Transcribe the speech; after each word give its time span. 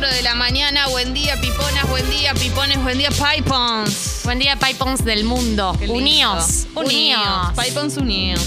4 0.00 0.16
de 0.16 0.22
la 0.22 0.34
mañana. 0.34 0.88
Buen 0.88 1.12
día, 1.12 1.38
piponas, 1.42 1.86
buen 1.90 2.08
día, 2.08 2.32
pipones, 2.32 2.82
buen 2.82 2.96
día, 2.96 3.10
pipons. 3.10 4.20
Buen 4.24 4.38
día, 4.38 4.56
Pipons 4.56 5.04
del 5.04 5.24
mundo. 5.24 5.76
Uníos. 5.88 6.66
Uníos. 6.74 7.52
Pipons 7.62 7.98
unidos. 7.98 8.42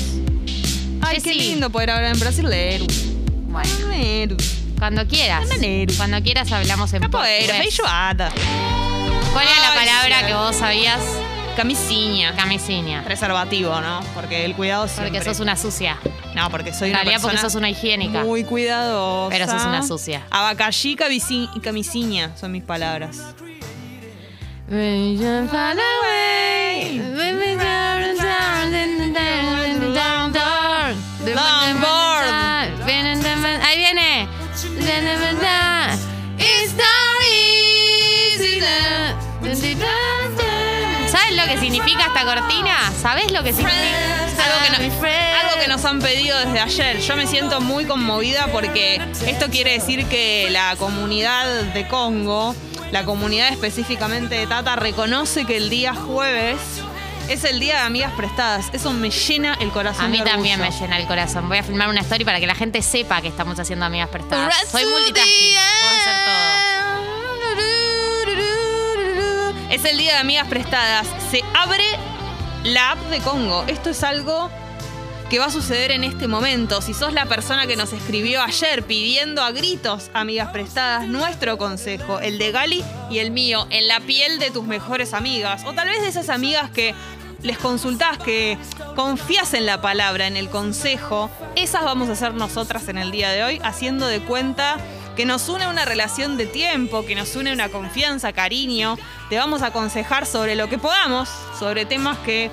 Ay, 1.03 1.21
qué 1.21 1.29
Sí. 1.29 1.35
lindo 1.35 1.69
poder 1.69 1.91
hablar 1.91 2.11
en 2.11 2.19
brasileiro. 2.19 2.87
Bueno, 3.49 3.69
Brasileiro. 3.69 4.35
cuando 4.79 5.05
quieras. 5.07 5.47
Cuando 5.95 6.23
quieras 6.23 6.51
hablamos 6.51 6.91
en 6.91 7.03
Capoeira, 7.03 7.53
feijoada. 7.53 8.31
¿Cuál 9.31 9.45
era 9.47 9.61
la 9.61 9.75
palabra 9.75 10.19
sí. 10.21 10.25
que 10.25 10.33
vos 10.33 10.55
sabías? 10.55 11.01
Camisinha. 11.55 12.35
Camisinha. 12.35 13.03
Preservativo, 13.03 13.79
¿no? 13.79 13.99
Porque 14.15 14.43
el 14.43 14.55
cuidado 14.55 14.87
siempre. 14.87 15.11
Porque 15.19 15.23
sos 15.23 15.39
una 15.39 15.55
sucia. 15.55 15.99
No, 16.35 16.49
porque 16.49 16.73
soy 16.73 16.89
una 16.89 16.99
porque 16.99 17.11
persona 17.11 17.41
sos 17.41 17.55
una 17.55 17.69
higiénica. 17.69 18.23
Muy 18.23 18.43
cuidadosa. 18.43 19.29
Pero 19.35 19.45
sos 19.51 19.63
una 19.65 19.83
sucia. 19.83 20.23
Cabisi- 20.97 21.49
y 21.55 21.59
camisinha 21.59 22.35
son 22.37 22.51
mis 22.51 22.63
palabras. 22.63 23.19
Ahí 33.63 33.77
viene. 33.77 34.27
¿Sabes 41.11 41.35
lo 41.37 41.43
que 41.45 41.57
significa 41.59 42.05
esta 42.07 42.25
cortina? 42.25 42.91
¿Sabes 43.01 43.31
lo 43.31 43.43
que 43.43 43.53
significa? 43.53 44.23
Algo 44.43 44.63
que, 44.63 44.69
no- 44.71 44.77
nos 45.73 45.85
han 45.85 45.99
pedido 45.99 46.37
desde 46.37 46.59
ayer. 46.59 46.99
Yo 46.99 47.15
me 47.15 47.25
siento 47.25 47.59
muy 47.59 47.85
conmovida 47.85 48.47
porque 48.51 49.01
esto 49.25 49.49
quiere 49.49 49.71
decir 49.71 50.05
que 50.05 50.49
la 50.51 50.75
comunidad 50.75 51.63
de 51.73 51.87
Congo, 51.87 52.55
la 52.91 53.03
comunidad 53.05 53.49
específicamente 53.49 54.35
de 54.35 54.45
Tata, 54.45 54.75
reconoce 54.75 55.45
que 55.45 55.57
el 55.57 55.71
día 55.71 55.95
jueves 55.95 56.59
es 57.27 57.43
el 57.43 57.59
día 57.59 57.77
de 57.77 57.81
amigas 57.81 58.13
prestadas. 58.13 58.67
Eso 58.71 58.93
me 58.93 59.09
llena 59.09 59.57
el 59.61 59.71
corazón. 59.71 60.05
A 60.05 60.09
mí 60.09 60.19
de 60.19 60.25
también 60.25 60.61
me 60.61 60.69
llena 60.69 60.99
el 60.99 61.07
corazón. 61.07 61.49
Voy 61.49 61.57
a 61.57 61.63
filmar 61.63 61.89
una 61.89 62.01
story 62.01 62.23
para 62.23 62.39
que 62.39 62.45
la 62.45 62.53
gente 62.53 62.83
sepa 62.83 63.19
que 63.23 63.29
estamos 63.29 63.59
haciendo 63.59 63.83
amigas 63.83 64.09
prestadas. 64.09 64.55
Rest 64.55 64.73
Soy 64.73 64.85
multitasking. 64.85 65.55
the 65.55 65.59
Puedo 65.81 65.95
hacer 66.01 66.13
todo. 69.57 69.71
Es 69.71 69.85
el 69.85 69.97
día 69.97 70.13
de 70.13 70.19
amigas 70.19 70.47
prestadas. 70.47 71.07
Se 71.31 71.41
abre 71.55 71.83
la 72.63 72.91
app 72.91 72.99
de 73.09 73.17
Congo. 73.21 73.63
Esto 73.65 73.89
es 73.89 74.03
algo 74.03 74.51
que 75.33 75.39
va 75.39 75.45
a 75.45 75.49
suceder 75.49 75.89
en 75.89 76.03
este 76.03 76.27
momento. 76.27 76.79
Si 76.79 76.93
sos 76.93 77.11
la 77.11 77.25
persona 77.25 77.65
que 77.65 77.75
nos 77.75 77.91
escribió 77.91 78.43
ayer 78.43 78.83
pidiendo 78.83 79.41
a 79.41 79.49
gritos 79.49 80.11
amigas 80.13 80.49
prestadas, 80.49 81.07
nuestro 81.07 81.57
consejo, 81.57 82.19
el 82.19 82.37
de 82.37 82.51
Gali 82.51 82.83
y 83.09 83.17
el 83.17 83.31
mío, 83.31 83.65
en 83.71 83.87
la 83.87 83.99
piel 83.99 84.37
de 84.37 84.51
tus 84.51 84.63
mejores 84.63 85.15
amigas. 85.15 85.63
O 85.65 85.73
tal 85.73 85.89
vez 85.89 86.03
de 86.03 86.09
esas 86.09 86.29
amigas 86.29 86.69
que 86.69 86.93
les 87.41 87.57
consultás, 87.57 88.19
que 88.19 88.59
confías 88.95 89.55
en 89.55 89.65
la 89.65 89.81
palabra, 89.81 90.27
en 90.27 90.37
el 90.37 90.51
consejo. 90.51 91.31
Esas 91.55 91.83
vamos 91.83 92.09
a 92.09 92.15
ser 92.15 92.35
nosotras 92.35 92.87
en 92.87 92.99
el 92.99 93.09
día 93.09 93.31
de 93.31 93.43
hoy, 93.43 93.59
haciendo 93.63 94.05
de 94.05 94.19
cuenta 94.19 94.77
que 95.15 95.25
nos 95.25 95.49
une 95.49 95.67
una 95.67 95.83
relación 95.83 96.37
de 96.37 96.45
tiempo, 96.45 97.07
que 97.07 97.15
nos 97.15 97.35
une 97.35 97.51
una 97.51 97.69
confianza, 97.69 98.33
cariño. 98.33 98.99
Te 99.31 99.39
vamos 99.39 99.63
a 99.63 99.67
aconsejar 99.67 100.27
sobre 100.27 100.53
lo 100.53 100.69
que 100.69 100.77
podamos, 100.77 101.27
sobre 101.57 101.87
temas 101.87 102.19
que, 102.19 102.51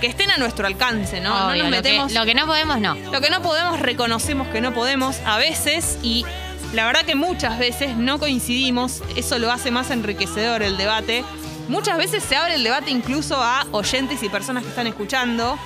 que 0.00 0.06
estén 0.06 0.30
a 0.30 0.36
nuestro 0.38 0.66
alcance, 0.66 1.20
¿no? 1.20 1.48
Obvio, 1.48 1.64
no 1.64 1.70
nos 1.70 1.76
lo 1.78 1.82
que- 1.82 1.90
metemos. 1.90 2.12
lo 2.12 2.24
que 2.24 2.34
no 2.34 2.46
podemos, 2.46 2.80
no. 2.80 2.94
Lo 2.94 3.20
que 3.20 3.30
no 3.30 3.42
podemos, 3.42 3.80
reconocemos 3.80 4.48
que 4.48 4.60
no 4.60 4.72
podemos 4.72 5.16
a 5.26 5.38
veces 5.38 5.98
y 6.02 6.24
la 6.72 6.86
verdad 6.86 7.02
que 7.02 7.14
muchas 7.14 7.58
veces 7.58 7.96
no 7.96 8.18
coincidimos. 8.18 9.02
Eso 9.16 9.38
lo 9.38 9.50
hace 9.50 9.70
más 9.70 9.90
enriquecedor 9.90 10.62
el 10.62 10.76
debate. 10.76 11.24
Muchas 11.68 11.98
veces 11.98 12.22
se 12.24 12.36
abre 12.36 12.54
el 12.54 12.64
debate 12.64 12.90
incluso 12.90 13.42
a 13.42 13.66
oyentes 13.72 14.22
y 14.22 14.28
personas 14.28 14.62
que 14.62 14.68
están 14.70 14.86
escuchando, 14.86 15.58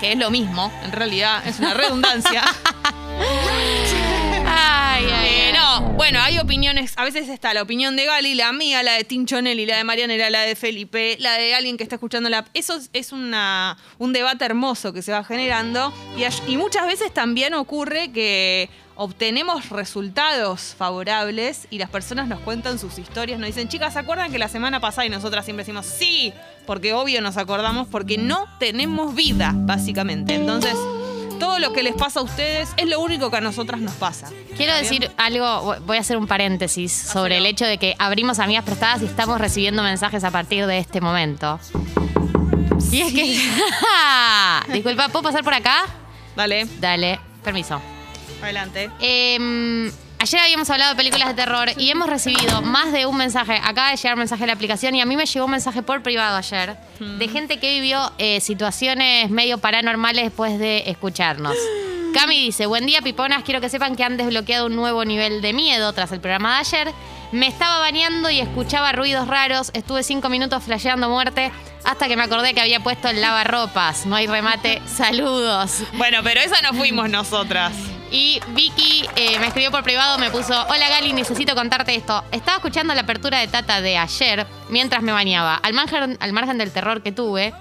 que 0.00 0.12
es 0.12 0.18
lo 0.18 0.30
mismo, 0.30 0.72
en 0.84 0.92
realidad, 0.92 1.44
es 1.46 1.58
una 1.58 1.74
redundancia. 1.74 2.42
Ay, 4.66 5.04
ay, 5.12 5.52
no, 5.52 5.80
bueno, 5.92 6.20
hay 6.20 6.38
opiniones. 6.38 6.94
A 6.96 7.04
veces 7.04 7.28
está 7.28 7.52
la 7.52 7.62
opinión 7.62 7.96
de 7.96 8.06
Gali, 8.06 8.34
la 8.34 8.52
mía, 8.52 8.82
la 8.82 8.92
de 8.92 9.04
Tinchonelli, 9.04 9.66
la 9.66 9.76
de 9.76 9.84
Marianela, 9.84 10.30
la 10.30 10.40
de 10.40 10.56
Felipe, 10.56 11.16
la 11.20 11.34
de 11.34 11.54
alguien 11.54 11.76
que 11.76 11.82
está 11.82 11.96
escuchando 11.96 12.30
la. 12.30 12.44
Eso 12.54 12.78
es- 12.92 13.12
un 13.12 14.12
debate 14.12 14.44
hermoso 14.44 14.92
que 14.92 15.02
se 15.02 15.12
va 15.12 15.22
generando. 15.24 15.92
Y, 16.16 16.50
y 16.52 16.56
muchas 16.56 16.86
veces 16.86 17.12
también 17.12 17.52
ocurre 17.54 18.10
que 18.12 18.70
obtenemos 18.96 19.68
resultados 19.70 20.74
favorables 20.78 21.66
y 21.70 21.78
las 21.78 21.90
personas 21.90 22.26
nos 22.28 22.40
cuentan 22.40 22.78
sus 22.78 22.98
historias. 22.98 23.38
Nos 23.38 23.48
dicen, 23.48 23.68
chicas, 23.68 23.92
¿se 23.92 23.98
acuerdan 23.98 24.32
que 24.32 24.38
la 24.38 24.48
semana 24.48 24.80
pasada 24.80 25.04
y 25.04 25.10
nosotras 25.10 25.44
siempre 25.44 25.64
decimos 25.64 25.84
sí? 25.86 26.32
Porque 26.66 26.92
obvio 26.94 27.20
nos 27.20 27.36
acordamos 27.36 27.86
porque 27.88 28.16
no 28.16 28.46
tenemos 28.58 29.14
vida, 29.14 29.52
básicamente. 29.54 30.34
Entonces. 30.34 30.74
Todo 31.44 31.58
lo 31.58 31.74
que 31.74 31.82
les 31.82 31.94
pasa 31.94 32.20
a 32.20 32.22
ustedes 32.22 32.70
es 32.78 32.88
lo 32.88 33.00
único 33.00 33.30
que 33.30 33.36
a 33.36 33.40
nosotras 33.42 33.78
nos 33.78 33.92
pasa. 33.96 34.28
Quiero 34.56 34.72
¿Está 34.72 34.76
decir 34.82 35.00
bien? 35.00 35.12
algo, 35.18 35.76
voy 35.84 35.98
a 35.98 36.00
hacer 36.00 36.16
un 36.16 36.26
paréntesis 36.26 36.90
sobre 36.90 37.36
el 37.36 37.44
hecho 37.44 37.66
de 37.66 37.76
que 37.76 37.94
abrimos 37.98 38.38
amigas 38.38 38.64
prestadas 38.64 39.02
y 39.02 39.04
estamos 39.04 39.38
recibiendo 39.38 39.82
mensajes 39.82 40.24
a 40.24 40.30
partir 40.30 40.66
de 40.66 40.78
este 40.78 41.02
momento. 41.02 41.60
Y 42.90 43.00
es 43.02 43.12
que. 43.12 43.52
Disculpa, 44.72 45.08
¿puedo 45.10 45.24
pasar 45.24 45.44
por 45.44 45.52
acá? 45.52 45.84
Dale, 46.34 46.66
Dale, 46.80 47.20
permiso. 47.42 47.78
adelante. 48.42 48.90
Eh, 49.00 49.90
ayer 50.24 50.40
habíamos 50.40 50.70
hablado 50.70 50.92
de 50.92 50.96
películas 50.96 51.28
de 51.28 51.34
terror 51.34 51.68
y 51.76 51.90
hemos 51.90 52.08
recibido 52.08 52.62
más 52.62 52.92
de 52.92 53.04
un 53.04 53.14
mensaje. 53.14 53.60
Acaba 53.62 53.90
de 53.90 53.96
llegar 53.96 54.14
un 54.14 54.20
mensaje 54.20 54.40
de 54.44 54.46
la 54.46 54.54
aplicación 54.54 54.94
y 54.94 55.02
a 55.02 55.04
mí 55.04 55.16
me 55.16 55.26
llegó 55.26 55.44
un 55.44 55.50
mensaje 55.50 55.82
por 55.82 56.02
privado 56.02 56.38
ayer 56.38 56.78
de 56.98 57.28
gente 57.28 57.58
que 57.58 57.74
vivió 57.74 58.10
eh, 58.16 58.40
situaciones 58.40 59.28
medio 59.28 59.58
paranormales 59.58 60.24
después 60.24 60.58
de 60.58 60.84
escucharnos. 60.86 61.54
Cami 62.14 62.40
dice, 62.40 62.64
buen 62.64 62.86
día 62.86 63.02
piponas, 63.02 63.42
quiero 63.42 63.60
que 63.60 63.68
sepan 63.68 63.96
que 63.96 64.04
han 64.04 64.16
desbloqueado 64.16 64.66
un 64.66 64.76
nuevo 64.76 65.04
nivel 65.04 65.42
de 65.42 65.52
miedo 65.52 65.92
tras 65.92 66.10
el 66.12 66.20
programa 66.20 66.54
de 66.54 66.60
ayer. 66.60 66.94
Me 67.32 67.46
estaba 67.46 67.78
bañando 67.80 68.30
y 68.30 68.40
escuchaba 68.40 68.92
ruidos 68.92 69.28
raros, 69.28 69.72
estuve 69.74 70.02
cinco 70.02 70.30
minutos 70.30 70.62
flasheando 70.62 71.10
muerte 71.10 71.52
hasta 71.84 72.08
que 72.08 72.16
me 72.16 72.22
acordé 72.22 72.54
que 72.54 72.62
había 72.62 72.80
puesto 72.80 73.08
el 73.08 73.20
lavarropas. 73.20 74.06
No 74.06 74.16
hay 74.16 74.26
remate, 74.26 74.80
saludos. 74.86 75.82
Bueno, 75.98 76.20
pero 76.22 76.40
esa 76.40 76.62
no 76.62 76.72
fuimos 76.72 77.10
nosotras. 77.10 77.74
Y 78.10 78.40
Vicky 78.48 79.08
eh, 79.16 79.38
me 79.40 79.46
escribió 79.46 79.70
por 79.70 79.82
privado, 79.82 80.18
me 80.18 80.30
puso, 80.30 80.54
hola 80.68 80.88
Gali, 80.88 81.12
necesito 81.12 81.54
contarte 81.54 81.94
esto. 81.94 82.22
Estaba 82.30 82.58
escuchando 82.58 82.94
la 82.94 83.00
apertura 83.02 83.40
de 83.40 83.48
Tata 83.48 83.80
de 83.80 83.98
ayer 83.98 84.46
mientras 84.68 85.02
me 85.02 85.12
bañaba. 85.12 85.56
Al 85.56 85.72
margen, 85.72 86.16
al 86.20 86.32
margen 86.32 86.58
del 86.58 86.70
terror 86.70 87.02
que 87.02 87.12
tuve, 87.12 87.52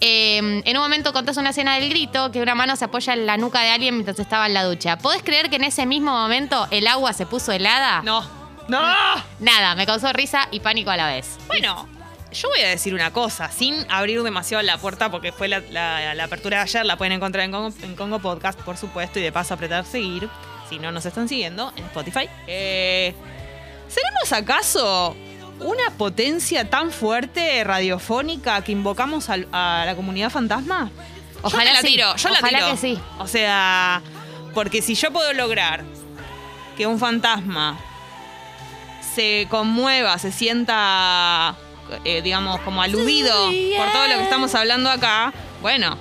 eh, 0.00 0.62
en 0.64 0.76
un 0.76 0.82
momento 0.82 1.12
contás 1.12 1.36
una 1.36 1.50
escena 1.50 1.74
del 1.74 1.88
grito 1.88 2.30
que 2.30 2.40
una 2.40 2.54
mano 2.54 2.76
se 2.76 2.84
apoya 2.84 3.12
en 3.12 3.26
la 3.26 3.36
nuca 3.36 3.60
de 3.60 3.70
alguien 3.70 3.94
mientras 3.94 4.18
estaba 4.18 4.46
en 4.46 4.54
la 4.54 4.64
ducha. 4.64 4.96
¿Podés 4.96 5.22
creer 5.22 5.50
que 5.50 5.56
en 5.56 5.64
ese 5.64 5.86
mismo 5.86 6.12
momento 6.12 6.68
el 6.70 6.86
agua 6.86 7.12
se 7.12 7.26
puso 7.26 7.52
helada? 7.52 8.02
No. 8.02 8.24
¡No! 8.68 8.80
Nada, 9.40 9.74
me 9.74 9.86
causó 9.86 10.12
risa 10.12 10.46
y 10.50 10.60
pánico 10.60 10.90
a 10.90 10.96
la 10.96 11.06
vez. 11.06 11.38
Bueno, 11.48 11.88
yo 12.32 12.48
voy 12.48 12.60
a 12.60 12.68
decir 12.68 12.94
una 12.94 13.10
cosa, 13.12 13.50
sin 13.50 13.74
abrir 13.90 14.22
demasiado 14.22 14.62
la 14.62 14.76
puerta, 14.78 15.10
porque 15.10 15.32
fue 15.32 15.48
la, 15.48 15.60
la- 15.70 16.14
la 16.14 16.24
apertura 16.24 16.58
de 16.58 16.62
ayer, 16.64 16.84
la 16.86 16.96
pueden 16.96 17.12
encontrar 17.12 17.44
en 17.44 17.52
Congo, 17.52 17.74
en 17.82 17.94
Congo 17.96 18.18
Podcast, 18.18 18.58
por 18.60 18.76
supuesto, 18.76 19.18
y 19.18 19.22
de 19.22 19.32
paso 19.32 19.54
apretar 19.54 19.84
seguir, 19.84 20.28
si 20.68 20.78
no 20.78 20.92
nos 20.92 21.06
están 21.06 21.28
siguiendo, 21.28 21.72
en 21.76 21.84
Spotify. 21.84 22.28
Eh, 22.46 23.14
¿Seremos 23.88 24.32
acaso 24.32 25.16
una 25.60 25.90
potencia 25.96 26.68
tan 26.68 26.90
fuerte 26.92 27.64
radiofónica 27.64 28.62
que 28.62 28.72
invocamos 28.72 29.30
al- 29.30 29.48
a, 29.52 29.84
la 29.86 29.96
comunidad 29.96 30.30
fantasma? 30.30 30.90
Ojalá 31.42 31.64
yo 31.70 31.72
la 31.72 31.80
sí. 31.80 31.86
tiro, 31.86 32.06
la 32.08 32.30
Ojalá 32.38 32.58
tiro. 32.58 32.70
que 32.72 32.76
sí. 32.76 32.98
O 33.18 33.26
sea, 33.26 34.02
porque 34.54 34.82
si 34.82 34.94
yo 34.94 35.10
puedo 35.12 35.32
lograr 35.32 35.82
que 36.76 36.86
un 36.86 36.98
fantasma 36.98 37.78
se 39.14 39.46
conmueva, 39.50 40.18
se 40.18 40.30
sienta, 40.32 41.56
eh, 42.04 42.22
digamos, 42.22 42.60
como 42.60 42.82
aludido 42.82 43.34
por 43.76 43.92
todo 43.92 44.08
lo 44.08 44.16
que 44.16 44.22
estamos 44.22 44.54
hablando 44.54 44.90
acá, 44.90 45.32
bueno, 45.62 45.96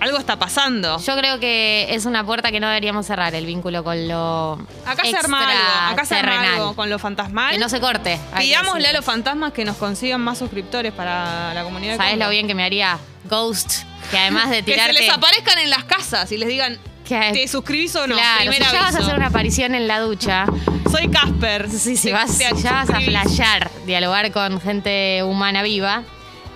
algo 0.00 0.18
está 0.18 0.38
pasando. 0.38 0.98
Yo 1.00 1.16
creo 1.16 1.40
que 1.40 1.86
es 1.90 2.04
una 2.04 2.24
puerta 2.24 2.50
que 2.50 2.60
no 2.60 2.68
deberíamos 2.68 3.06
cerrar, 3.06 3.34
el 3.34 3.46
vínculo 3.46 3.82
con 3.82 4.08
lo 4.08 4.58
Acá 4.84 5.04
se 5.04 5.16
arma 5.16 5.48
algo, 5.48 5.92
acá 5.92 6.04
se 6.04 6.14
arma 6.16 6.54
algo 6.54 6.76
con 6.76 6.90
lo 6.90 6.98
fantasmal. 6.98 7.52
Que 7.52 7.58
no 7.58 7.68
se 7.68 7.80
corte. 7.80 8.20
que 8.34 8.40
Pidámosle 8.40 8.88
a 8.88 8.92
los 8.92 9.04
fantasmas 9.04 9.52
que 9.52 9.64
nos 9.64 9.76
consigan 9.76 10.20
más 10.20 10.38
suscriptores 10.38 10.92
para 10.92 11.54
la 11.54 11.64
comunidad. 11.64 11.96
¿Sabes 11.96 12.18
lo 12.18 12.28
bien 12.28 12.46
que 12.46 12.54
me 12.54 12.64
haría 12.64 12.98
Ghost? 13.24 13.84
Que 14.10 14.18
además 14.18 14.50
de 14.50 14.56
Que 14.64 14.72
tirarte... 14.72 14.94
se 14.94 15.00
les 15.00 15.10
aparezcan 15.10 15.58
en 15.58 15.70
las 15.70 15.84
casas 15.84 16.30
y 16.30 16.36
les 16.36 16.48
digan, 16.48 16.78
que- 17.06 17.30
¿te 17.32 17.48
suscribís 17.48 17.94
o 17.96 18.06
no? 18.06 18.16
Claro, 18.16 18.52
si 18.52 18.58
ya 18.58 18.72
vas 18.82 18.94
a 18.94 18.98
hacer 18.98 19.14
una 19.14 19.26
aparición 19.28 19.74
en 19.74 19.86
la 19.88 20.00
ducha, 20.00 20.46
Soy 20.90 21.08
Casper. 21.08 21.70
sí, 21.70 21.96
Te- 21.96 22.12
vas, 22.12 22.36
te 22.38 22.44
ya 22.62 22.72
vas 22.72 22.90
a 22.90 23.00
flashear, 23.00 23.70
dialogar 23.86 24.30
con 24.32 24.60
gente 24.60 25.22
humana 25.22 25.62
viva, 25.62 26.02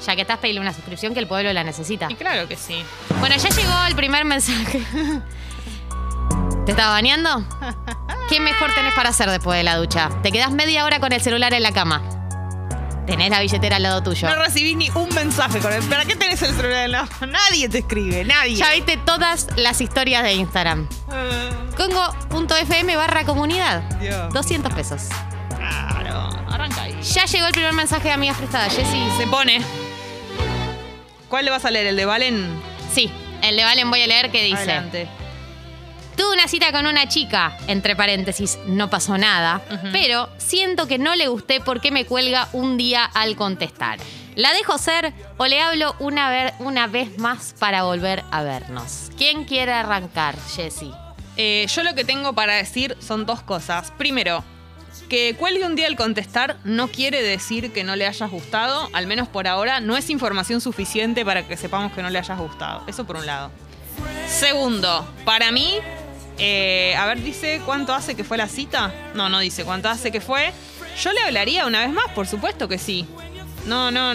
ya 0.06 0.14
que 0.16 0.22
estás 0.22 0.38
pedirle 0.38 0.60
una 0.60 0.72
suscripción 0.72 1.14
que 1.14 1.20
el 1.20 1.26
pueblo 1.26 1.52
la 1.52 1.62
necesita. 1.64 2.06
Y 2.10 2.14
claro 2.14 2.48
que 2.48 2.56
sí. 2.56 2.82
Bueno, 3.20 3.36
ya 3.36 3.48
llegó 3.50 3.72
el 3.88 3.94
primer 3.94 4.24
mensaje. 4.24 4.82
¿Te 6.66 6.72
estaba 6.72 6.90
bañando? 6.92 7.44
¿Qué 8.28 8.38
mejor 8.40 8.72
tenés 8.74 8.94
para 8.94 9.08
hacer 9.10 9.28
después 9.30 9.56
de 9.56 9.64
la 9.64 9.76
ducha? 9.76 10.10
Te 10.22 10.30
quedás 10.30 10.52
media 10.52 10.84
hora 10.84 11.00
con 11.00 11.12
el 11.12 11.20
celular 11.20 11.52
en 11.54 11.62
la 11.62 11.72
cama. 11.72 12.02
Tenés 13.10 13.28
la 13.28 13.40
billetera 13.40 13.74
al 13.74 13.82
lado 13.82 14.04
tuyo. 14.04 14.28
No 14.28 14.36
recibí 14.36 14.76
ni 14.76 14.88
un 14.90 15.08
mensaje 15.12 15.58
con 15.58 15.72
él. 15.72 15.82
¿Para 15.82 16.04
qué 16.04 16.14
tenés 16.14 16.40
el 16.42 16.54
celular 16.54 16.84
en 16.84 16.92
la 16.92 17.08
Nadie 17.26 17.68
te 17.68 17.78
escribe, 17.78 18.24
nadie. 18.24 18.54
Ya 18.54 18.70
viste 18.72 18.98
todas 18.98 19.48
las 19.56 19.80
historias 19.80 20.22
de 20.22 20.34
Instagram. 20.34 20.86
Eh, 21.12 21.50
Congo.fm 21.76 22.94
barra 22.94 23.24
comunidad. 23.24 23.82
Dios. 23.98 24.32
200 24.32 24.72
pesos. 24.74 25.08
Claro, 25.56 26.28
arranca 26.48 26.82
ahí. 26.82 26.96
Ya 27.02 27.24
llegó 27.24 27.46
el 27.48 27.52
primer 27.52 27.72
mensaje 27.72 28.04
de 28.04 28.14
amigas 28.14 28.36
prestadas, 28.36 28.76
Jessy. 28.76 29.02
Se 29.18 29.26
pone. 29.26 29.60
¿Cuál 31.28 31.46
le 31.46 31.50
vas 31.50 31.64
a 31.64 31.70
leer? 31.72 31.88
¿El 31.88 31.96
de 31.96 32.04
Valen? 32.04 32.62
Sí, 32.94 33.10
el 33.42 33.56
de 33.56 33.64
Valen 33.64 33.90
voy 33.90 34.02
a 34.02 34.06
leer 34.06 34.30
que 34.30 34.44
dice. 34.44 34.56
Adelante. 34.56 35.08
Tuve 36.20 36.34
una 36.34 36.48
cita 36.48 36.70
con 36.70 36.84
una 36.84 37.08
chica, 37.08 37.56
entre 37.66 37.96
paréntesis, 37.96 38.58
no 38.66 38.90
pasó 38.90 39.16
nada, 39.16 39.62
pero 39.90 40.28
siento 40.36 40.86
que 40.86 40.98
no 40.98 41.14
le 41.14 41.28
gusté 41.28 41.62
porque 41.62 41.90
me 41.90 42.04
cuelga 42.04 42.46
un 42.52 42.76
día 42.76 43.06
al 43.06 43.36
contestar. 43.36 43.98
¿La 44.34 44.52
dejo 44.52 44.76
ser 44.76 45.14
o 45.38 45.46
le 45.46 45.62
hablo 45.62 45.96
una, 45.98 46.28
ver- 46.28 46.52
una 46.58 46.88
vez 46.88 47.16
más 47.18 47.54
para 47.58 47.84
volver 47.84 48.22
a 48.30 48.42
vernos? 48.42 49.10
¿Quién 49.16 49.46
quiere 49.46 49.72
arrancar, 49.72 50.36
Jessy? 50.54 50.92
Eh, 51.38 51.64
yo 51.74 51.82
lo 51.84 51.94
que 51.94 52.04
tengo 52.04 52.34
para 52.34 52.52
decir 52.56 52.98
son 53.00 53.24
dos 53.24 53.40
cosas. 53.40 53.90
Primero, 53.96 54.44
que 55.08 55.34
cuelgue 55.38 55.64
un 55.64 55.74
día 55.74 55.86
el 55.86 55.96
contestar 55.96 56.58
no 56.64 56.88
quiere 56.88 57.22
decir 57.22 57.72
que 57.72 57.82
no 57.82 57.96
le 57.96 58.06
hayas 58.06 58.30
gustado, 58.30 58.90
al 58.92 59.06
menos 59.06 59.26
por 59.26 59.48
ahora, 59.48 59.80
no 59.80 59.96
es 59.96 60.10
información 60.10 60.60
suficiente 60.60 61.24
para 61.24 61.48
que 61.48 61.56
sepamos 61.56 61.92
que 61.92 62.02
no 62.02 62.10
le 62.10 62.18
hayas 62.18 62.38
gustado. 62.38 62.82
Eso 62.86 63.06
por 63.06 63.16
un 63.16 63.24
lado. 63.24 63.50
Segundo, 64.28 65.06
para 65.24 65.50
mí, 65.50 65.74
eh, 66.42 66.94
a 66.96 67.04
ver, 67.04 67.22
dice 67.22 67.60
cuánto 67.66 67.92
hace 67.92 68.14
que 68.14 68.24
fue 68.24 68.38
la 68.38 68.48
cita. 68.48 68.92
No, 69.14 69.28
no 69.28 69.38
dice 69.40 69.62
cuánto 69.64 69.90
hace 69.90 70.10
que 70.10 70.22
fue. 70.22 70.52
Yo 71.02 71.12
le 71.12 71.20
hablaría 71.20 71.66
una 71.66 71.80
vez 71.80 71.90
más, 71.90 72.06
por 72.14 72.26
supuesto 72.26 72.66
que 72.66 72.78
sí. 72.78 73.06
No, 73.66 73.90
no, 73.90 74.14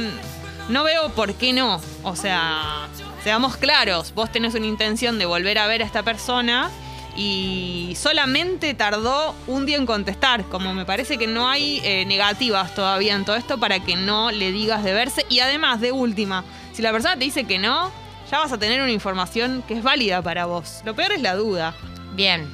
no 0.69 0.83
veo 0.83 1.09
por 1.09 1.35
qué 1.35 1.53
no. 1.53 1.79
O 2.03 2.15
sea, 2.15 2.87
seamos 3.23 3.57
claros, 3.57 4.11
vos 4.15 4.31
tenés 4.31 4.55
una 4.55 4.65
intención 4.65 5.19
de 5.19 5.25
volver 5.27 5.59
a 5.59 5.67
ver 5.67 5.83
a 5.83 5.85
esta 5.85 6.01
persona 6.01 6.71
y 7.15 7.95
solamente 7.95 8.73
tardó 8.73 9.35
un 9.45 9.67
día 9.67 9.77
en 9.77 9.85
contestar. 9.85 10.45
Como 10.45 10.73
me 10.73 10.83
parece 10.83 11.19
que 11.19 11.27
no 11.27 11.47
hay 11.47 11.79
eh, 11.83 12.05
negativas 12.05 12.73
todavía 12.73 13.13
en 13.13 13.23
todo 13.23 13.35
esto 13.35 13.59
para 13.59 13.79
que 13.79 13.95
no 13.95 14.31
le 14.31 14.51
digas 14.51 14.83
de 14.83 14.93
verse. 14.93 15.27
Y 15.29 15.41
además, 15.41 15.79
de 15.79 15.91
última, 15.91 16.43
si 16.73 16.81
la 16.81 16.91
persona 16.91 17.13
te 17.13 17.23
dice 17.23 17.43
que 17.43 17.59
no, 17.59 17.91
ya 18.31 18.39
vas 18.39 18.51
a 18.51 18.57
tener 18.57 18.81
una 18.81 18.91
información 18.91 19.63
que 19.67 19.75
es 19.75 19.83
válida 19.83 20.23
para 20.23 20.45
vos. 20.45 20.81
Lo 20.83 20.95
peor 20.95 21.11
es 21.11 21.21
la 21.21 21.35
duda, 21.35 21.75
Bien, 22.15 22.49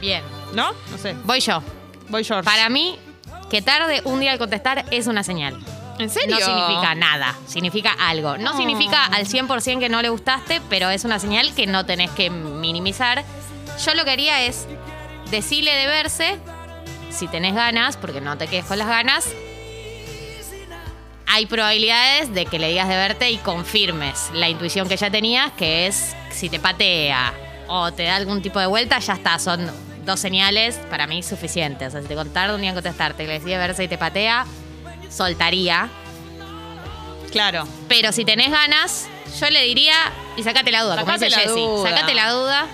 bien. 0.00 0.22
¿no? 0.54 0.72
No 0.90 0.98
sé. 0.98 1.14
Voy 1.24 1.40
yo. 1.40 1.62
Voy 2.08 2.24
George. 2.24 2.44
Para 2.44 2.68
mí, 2.68 2.96
que 3.50 3.62
tarde 3.62 4.00
un 4.04 4.20
día 4.20 4.32
al 4.32 4.38
contestar 4.38 4.84
es 4.90 5.06
una 5.06 5.22
señal. 5.22 5.56
¿En 5.98 6.08
serio? 6.10 6.36
No 6.40 6.44
significa 6.44 6.94
nada, 6.94 7.36
significa 7.46 7.92
algo. 7.92 8.38
No 8.38 8.52
Oh. 8.52 8.56
significa 8.56 9.04
al 9.04 9.26
100% 9.26 9.80
que 9.80 9.88
no 9.90 10.00
le 10.02 10.08
gustaste, 10.08 10.60
pero 10.70 10.88
es 10.90 11.04
una 11.04 11.18
señal 11.18 11.54
que 11.54 11.66
no 11.66 11.84
tenés 11.84 12.10
que 12.10 12.30
minimizar. 12.30 13.22
Yo 13.84 13.94
lo 13.94 14.04
que 14.04 14.10
haría 14.10 14.42
es 14.44 14.66
decirle 15.30 15.72
de 15.72 15.86
verse, 15.86 16.38
si 17.10 17.28
tenés 17.28 17.54
ganas, 17.54 17.96
porque 17.98 18.20
no 18.20 18.38
te 18.38 18.46
quedes 18.46 18.64
con 18.64 18.78
las 18.78 18.88
ganas. 18.88 19.28
Hay 21.26 21.46
probabilidades 21.46 22.34
de 22.34 22.46
que 22.46 22.58
le 22.58 22.68
digas 22.70 22.88
de 22.88 22.96
verte 22.96 23.30
y 23.30 23.36
confirmes 23.38 24.30
la 24.32 24.48
intuición 24.48 24.88
que 24.88 24.96
ya 24.96 25.10
tenías, 25.10 25.52
que 25.52 25.86
es 25.86 26.16
si 26.30 26.48
te 26.48 26.58
patea 26.58 27.32
o 27.72 27.92
te 27.92 28.02
da 28.02 28.16
algún 28.16 28.42
tipo 28.42 28.58
de 28.58 28.66
vuelta, 28.66 28.98
ya 28.98 29.12
está, 29.14 29.38
son 29.38 29.70
dos 30.04 30.18
señales 30.18 30.74
para 30.90 31.06
mí 31.06 31.22
suficientes. 31.22 31.88
O 31.88 31.90
sea, 31.92 32.02
si 32.02 32.08
te 32.08 32.16
contaron 32.16 32.60
día 32.60 32.70
en 32.70 32.74
contestarte, 32.74 33.22
que 33.22 33.28
le 33.28 33.34
decís 33.34 33.46
de 33.46 33.58
verse 33.58 33.84
y 33.84 33.88
te 33.88 33.96
patea, 33.96 34.44
soltaría. 35.08 35.88
Claro. 37.30 37.64
Pero 37.88 38.10
si 38.10 38.24
tenés 38.24 38.50
ganas, 38.50 39.06
yo 39.38 39.48
le 39.50 39.62
diría, 39.62 39.94
y 40.36 40.42
sacate 40.42 40.72
la 40.72 40.82
duda, 40.82 40.96
como 40.96 41.06
Sacate 41.12 41.26
dice 41.26 41.36
la 41.36 41.42
Jessy. 41.42 41.60
duda. 41.60 41.90
Sacate 41.90 42.14
la 42.14 42.30
duda. 42.32 42.66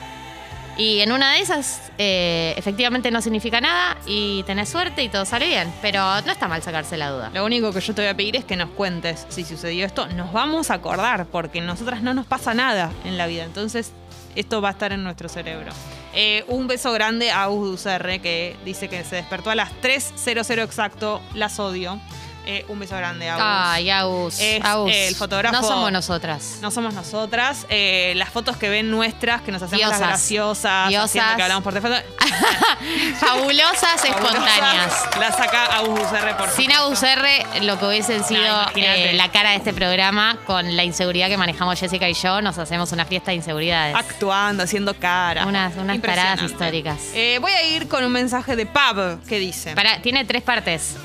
Y 0.79 1.01
en 1.01 1.13
una 1.13 1.33
de 1.33 1.41
esas, 1.41 1.91
eh, 1.99 2.55
efectivamente 2.57 3.11
no 3.11 3.21
significa 3.21 3.61
nada 3.61 3.97
y 4.07 4.43
tenés 4.45 4.69
suerte 4.71 5.03
y 5.03 5.09
todo 5.11 5.27
sale 5.27 5.47
bien. 5.49 5.73
Pero 5.83 6.01
no 6.23 6.33
está 6.33 6.49
mal 6.49 6.63
sacarse 6.63 6.97
la 6.97 7.11
duda. 7.11 7.31
Lo 7.35 7.45
único 7.45 7.71
que 7.73 7.81
yo 7.81 7.95
te 7.95 8.01
voy 8.01 8.11
a 8.11 8.17
pedir 8.17 8.37
es 8.37 8.47
que 8.47 8.57
nos 8.57 8.71
cuentes 8.71 9.27
si 9.29 9.45
sucedió 9.45 9.85
esto. 9.85 10.07
Nos 10.09 10.33
vamos 10.33 10.71
a 10.71 10.75
acordar, 10.75 11.27
porque 11.27 11.61
nosotras 11.61 12.03
no 12.03 12.15
nos 12.15 12.27
pasa 12.27 12.55
nada 12.55 12.93
en 13.05 13.19
la 13.19 13.27
vida. 13.27 13.45
Entonces, 13.45 13.93
esto 14.37 14.61
va 14.61 14.69
a 14.69 14.73
estar 14.73 14.93
en 14.93 15.03
nuestro 15.03 15.29
cerebro. 15.29 15.73
Eh, 16.15 16.45
un 16.49 16.67
beso 16.67 16.93
grande 16.93 17.31
a 17.31 17.45
Agus 17.45 17.85
que 18.23 18.57
dice 18.65 18.89
que 18.89 19.05
se 19.05 19.17
despertó 19.17 19.51
a 19.51 19.55
las 19.55 19.71
3.00 19.83 20.63
exacto. 20.63 21.21
Las 21.35 21.59
odio. 21.59 22.01
Eh, 22.49 22.65
un 22.69 22.79
beso 22.79 22.97
grande 22.97 23.29
a 23.29 23.35
Agus. 23.35 23.45
Ay, 23.75 23.91
Agus. 23.91 24.39
Es 24.41 24.65
Agus. 24.65 24.93
el 24.95 25.17
fotógrafo- 25.17 25.51
No 25.53 25.63
somos 25.67 25.91
nosotras. 25.91 26.59
No 26.63 26.71
somos 26.71 26.95
nosotras. 26.95 27.67
Eh, 27.69 28.13
las 28.17 28.29
fotos 28.31 28.57
que 28.57 28.69
ven 28.69 28.89
nuestras, 28.89 29.43
que 29.43 29.51
nos 29.51 29.61
hacemos 29.63 29.89
las 29.89 29.99
graciosas, 29.99 30.89
Diosas. 30.89 31.35
que 31.37 31.43
hablamos 31.43 31.65
por 31.65 31.73
teléfono. 31.75 31.97
Fabulosas, 33.19 34.05
espontáneas. 34.05 34.93
Fabulosas. 34.95 35.19
La 35.19 35.33
saca 35.33 35.65
Agus 35.77 36.13
R 36.13 36.35
por 36.35 36.51
Sin 36.51 36.71
Agus 36.73 37.03
R, 37.03 37.47
lo 37.63 37.79
que 37.79 37.87
hubiesen 37.87 38.23
sido 38.25 38.67
eh, 38.77 39.13
la 39.15 39.31
cara 39.31 39.51
de 39.51 39.57
este 39.57 39.73
programa, 39.73 40.39
con 40.47 40.77
la 40.77 40.85
inseguridad 40.85 41.29
que 41.29 41.37
manejamos 41.37 41.79
Jessica 41.79 42.09
y 42.09 42.15
yo, 42.15 42.41
nos 42.43 42.59
hacemos 42.59 42.93
una 42.93 43.05
fiesta 43.05 43.31
de 43.33 43.37
inseguridades. 43.39 43.95
actuando, 43.97 44.63
haciendo 44.63 44.95
cara. 44.95 45.47
Unas- 45.47 45.77
unas 45.77 45.99
paradas 45.99 46.43
históricas. 46.43 46.99
Voy 47.41 47.53
a 47.53 47.63
ir 47.65 47.89
con 47.89 48.05
un 48.05 48.13
mensaje 48.13 48.57
de 48.57 48.67
Pab 48.67 49.21
que 49.25 49.39
dice. 49.39 49.75
Para, 49.75 50.01
tiene 50.01 50.25
tres 50.25 50.43
partes, 50.43 50.97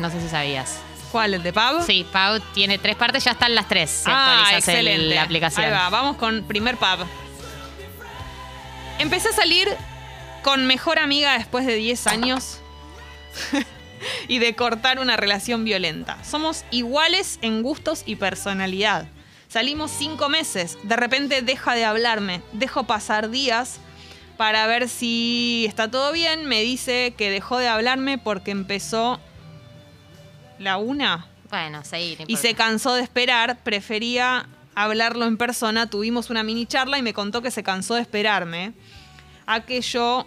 no 0.00 0.10
sé 0.10 0.20
si 0.20 0.28
sabías. 0.28 0.76
¿Cuál? 1.12 1.34
¿El 1.34 1.42
de 1.42 1.52
Pab? 1.52 1.84
Sí, 1.84 2.06
Pau 2.12 2.40
tiene 2.54 2.78
tres 2.78 2.96
partes, 2.96 3.24
ya 3.24 3.32
están 3.32 3.54
las 3.54 3.68
tres. 3.68 3.90
Si 3.90 4.10
Ah, 4.10 4.42
actualizas 4.42 4.68
el- 4.74 4.86
excelente. 4.88 5.14
la 5.14 5.22
aplicación. 5.22 5.64
Ahí 5.66 5.70
va, 5.70 5.88
vamos 5.88 6.16
con 6.16 6.42
primer 6.44 6.76
Pab. 6.76 7.00
Empecé 8.98 9.28
a 9.28 9.32
salir 9.32 9.68
con 10.42 10.66
mejor 10.66 10.98
amiga 10.98 11.36
después 11.38 11.66
de 11.66 11.74
10 11.74 12.06
años 12.06 12.60
y 14.28 14.38
de 14.38 14.54
cortar 14.54 14.98
una 14.98 15.16
relación 15.16 15.64
violenta. 15.64 16.22
Somos 16.24 16.64
iguales 16.70 17.38
en 17.42 17.62
gustos 17.62 18.02
y 18.06 18.16
personalidad. 18.16 19.06
Salimos 19.48 19.90
cinco 19.90 20.28
meses, 20.28 20.76
de 20.82 20.96
repente 20.96 21.40
deja 21.42 21.74
de 21.74 21.84
hablarme, 21.84 22.42
dejo 22.52 22.84
pasar 22.84 23.30
días 23.30 23.78
para 24.36 24.66
ver 24.66 24.88
si 24.88 25.64
está 25.68 25.90
todo 25.90 26.12
bien, 26.12 26.46
me 26.46 26.60
dice 26.62 27.14
que 27.16 27.30
dejó 27.30 27.58
de 27.58 27.68
hablarme 27.68 28.18
porque 28.18 28.50
empezó 28.50 29.20
la 30.58 30.76
una 30.78 31.26
Bueno, 31.50 31.84
seguir. 31.84 32.24
y 32.26 32.36
se 32.36 32.54
cansó 32.54 32.94
de 32.94 33.02
esperar, 33.02 33.58
prefería 33.62 34.46
hablarlo 34.74 35.24
en 35.26 35.36
persona. 35.36 35.88
Tuvimos 35.88 36.30
una 36.30 36.42
mini 36.42 36.66
charla 36.66 36.98
y 36.98 37.02
me 37.02 37.12
contó 37.14 37.42
que 37.42 37.50
se 37.50 37.62
cansó 37.62 37.94
de 37.94 38.02
esperarme 38.02 38.72
a 39.46 39.60
que 39.60 39.80
yo 39.80 40.26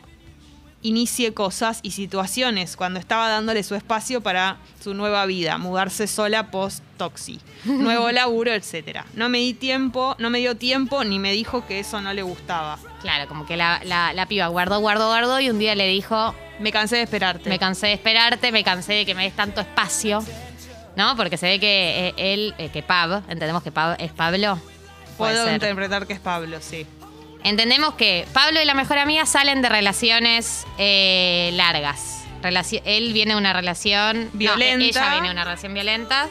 inicie 0.82 1.34
cosas 1.34 1.82
y 1.84 1.92
situaciones 1.92 2.78
cuando 2.78 3.02
estaba 3.02 3.28
dándole 3.28 3.64
su 3.64 3.76
espacio 3.76 4.22
para 4.22 4.58
su 4.82 4.94
nueva 4.94 5.26
vida, 5.26 5.58
mudarse 5.58 6.08
sola 6.08 6.52
post 6.52 6.82
toxi, 6.98 7.42
nuevo 7.66 8.10
laburo, 8.12 8.54
etcétera. 8.54 9.06
No 9.14 9.28
me 9.28 9.40
di 9.40 9.54
tiempo, 9.54 10.16
no 10.20 10.30
me 10.30 10.40
dio 10.40 10.56
tiempo 10.56 11.04
ni 11.04 11.20
me 11.20 11.34
dijo 11.34 11.68
que 11.68 11.80
eso 11.80 12.00
no 12.00 12.14
le 12.14 12.22
gustaba. 12.22 12.80
Claro, 13.02 13.28
como 13.28 13.46
que 13.46 13.58
la, 13.58 13.82
la- 13.84 14.14
la 14.14 14.26
piba 14.28 14.48
guardó, 14.48 14.80
guardó, 14.80 15.08
guardó 15.10 15.40
y 15.42 15.50
un 15.50 15.60
día 15.60 15.76
le 15.76 15.86
dijo, 15.88 16.34
Me 16.60 16.72
cansé 16.72 16.98
de 16.98 17.04
esperarte. 17.04 17.50
me 17.50 17.58
cansé 17.60 17.88
de 17.88 17.94
esperarte, 17.94 18.52
me 18.52 18.64
cansé 18.64 18.94
de 18.94 19.06
que 19.06 19.16
me 19.16 19.24
des 19.24 19.36
tanto 19.36 19.62
espacio. 19.62 20.24
¿No? 20.96 21.16
Porque 21.16 21.38
se 21.38 21.46
ve 21.48 21.60
que 21.60 22.10
eh, 22.10 22.14
él, 22.34 22.54
eh, 22.58 22.70
que 22.70 22.84
Pab, 22.84 23.24
entendemos 23.30 23.64
que 23.64 23.72
Pab 23.72 23.96
es 24.00 24.12
Pablo. 24.12 24.60
Puede 25.18 25.34
Puedo 25.34 25.46
ser. 25.46 25.54
interpretar 25.54 26.06
que 26.08 26.14
es 26.14 26.20
Pablo, 26.20 26.58
sí. 26.62 26.86
Entendemos 27.44 27.94
que 27.94 28.28
Pablo 28.34 28.62
y 28.62 28.66
la 28.66 28.74
mejor 28.74 28.98
amiga 28.98 29.26
salen 29.26 29.62
de 29.62 29.70
relaciones 29.70 30.66
eh, 30.78 31.52
largas. 31.54 32.24
Relaci- 32.42 32.82
él 32.86 33.14
viene 33.14 33.34
de 33.34 33.38
una 33.38 33.54
relación 33.54 34.26
no, 34.26 34.30
Violenta. 34.34 34.86
ella 34.86 35.12
viene 35.12 35.28
de 35.28 35.34
una 35.34 35.44
relación 35.46 35.74
violenta. 35.74 36.28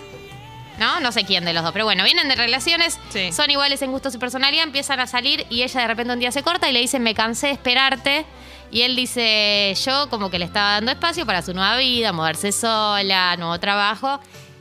¿No? 0.79 1.01
No 1.01 1.11
sé 1.13 1.25
quién 1.25 1.45
de 1.45 1.53
los 1.53 1.65
dos, 1.65 1.73
pero 1.73 1.85
bueno, 1.87 2.05
vienen 2.05 2.29
de 2.29 2.37
relaciones, 2.37 3.01
Sí. 3.11 3.33
son 3.33 3.51
iguales 3.51 3.83
en 3.83 3.91
gustos 3.91 4.15
y 4.15 4.19
personalidad, 4.19 4.63
empiezan 4.63 5.01
a 5.01 5.07
salir 5.09 5.45
y 5.51 5.63
ella 5.65 5.81
de 5.81 5.87
repente 5.89 6.13
un 6.13 6.21
día 6.21 6.31
se 6.31 6.43
corta 6.45 6.69
y 6.69 6.73
le 6.73 6.79
dice, 6.81 7.01
me 7.01 7.15
cansé 7.15 7.49
de 7.49 7.53
esperarte. 7.55 8.25
Y 8.71 8.83
él 8.83 8.97
dice, 8.97 9.75
yo 9.85 10.11
como 10.11 10.31
que 10.31 10.39
le 10.39 10.45
estaba 10.45 10.73
dando 10.73 10.93
espacio 10.93 11.25
para 11.25 11.43
su 11.43 11.55
nueva 11.55 11.77
vida, 11.79 12.13
mudarse 12.13 12.53
sola, 12.53 13.37
nuevo 13.37 13.59
trabajo. 13.59 14.21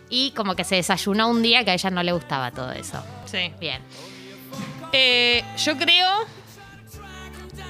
Y 0.09 0.31
como 0.31 0.55
que 0.55 0.63
se 0.63 0.75
desayunó 0.75 1.27
un 1.27 1.41
día 1.41 1.65
que 1.65 1.71
a 1.71 1.73
ella 1.73 1.89
no 1.89 2.01
le 2.03 2.13
gustaba 2.13 2.51
todo 2.51 2.71
eso. 2.71 3.03
Sí. 3.25 3.51
Bien. 3.59 3.81
Eh, 4.93 5.43
yo 5.57 5.77
creo. 5.77 6.07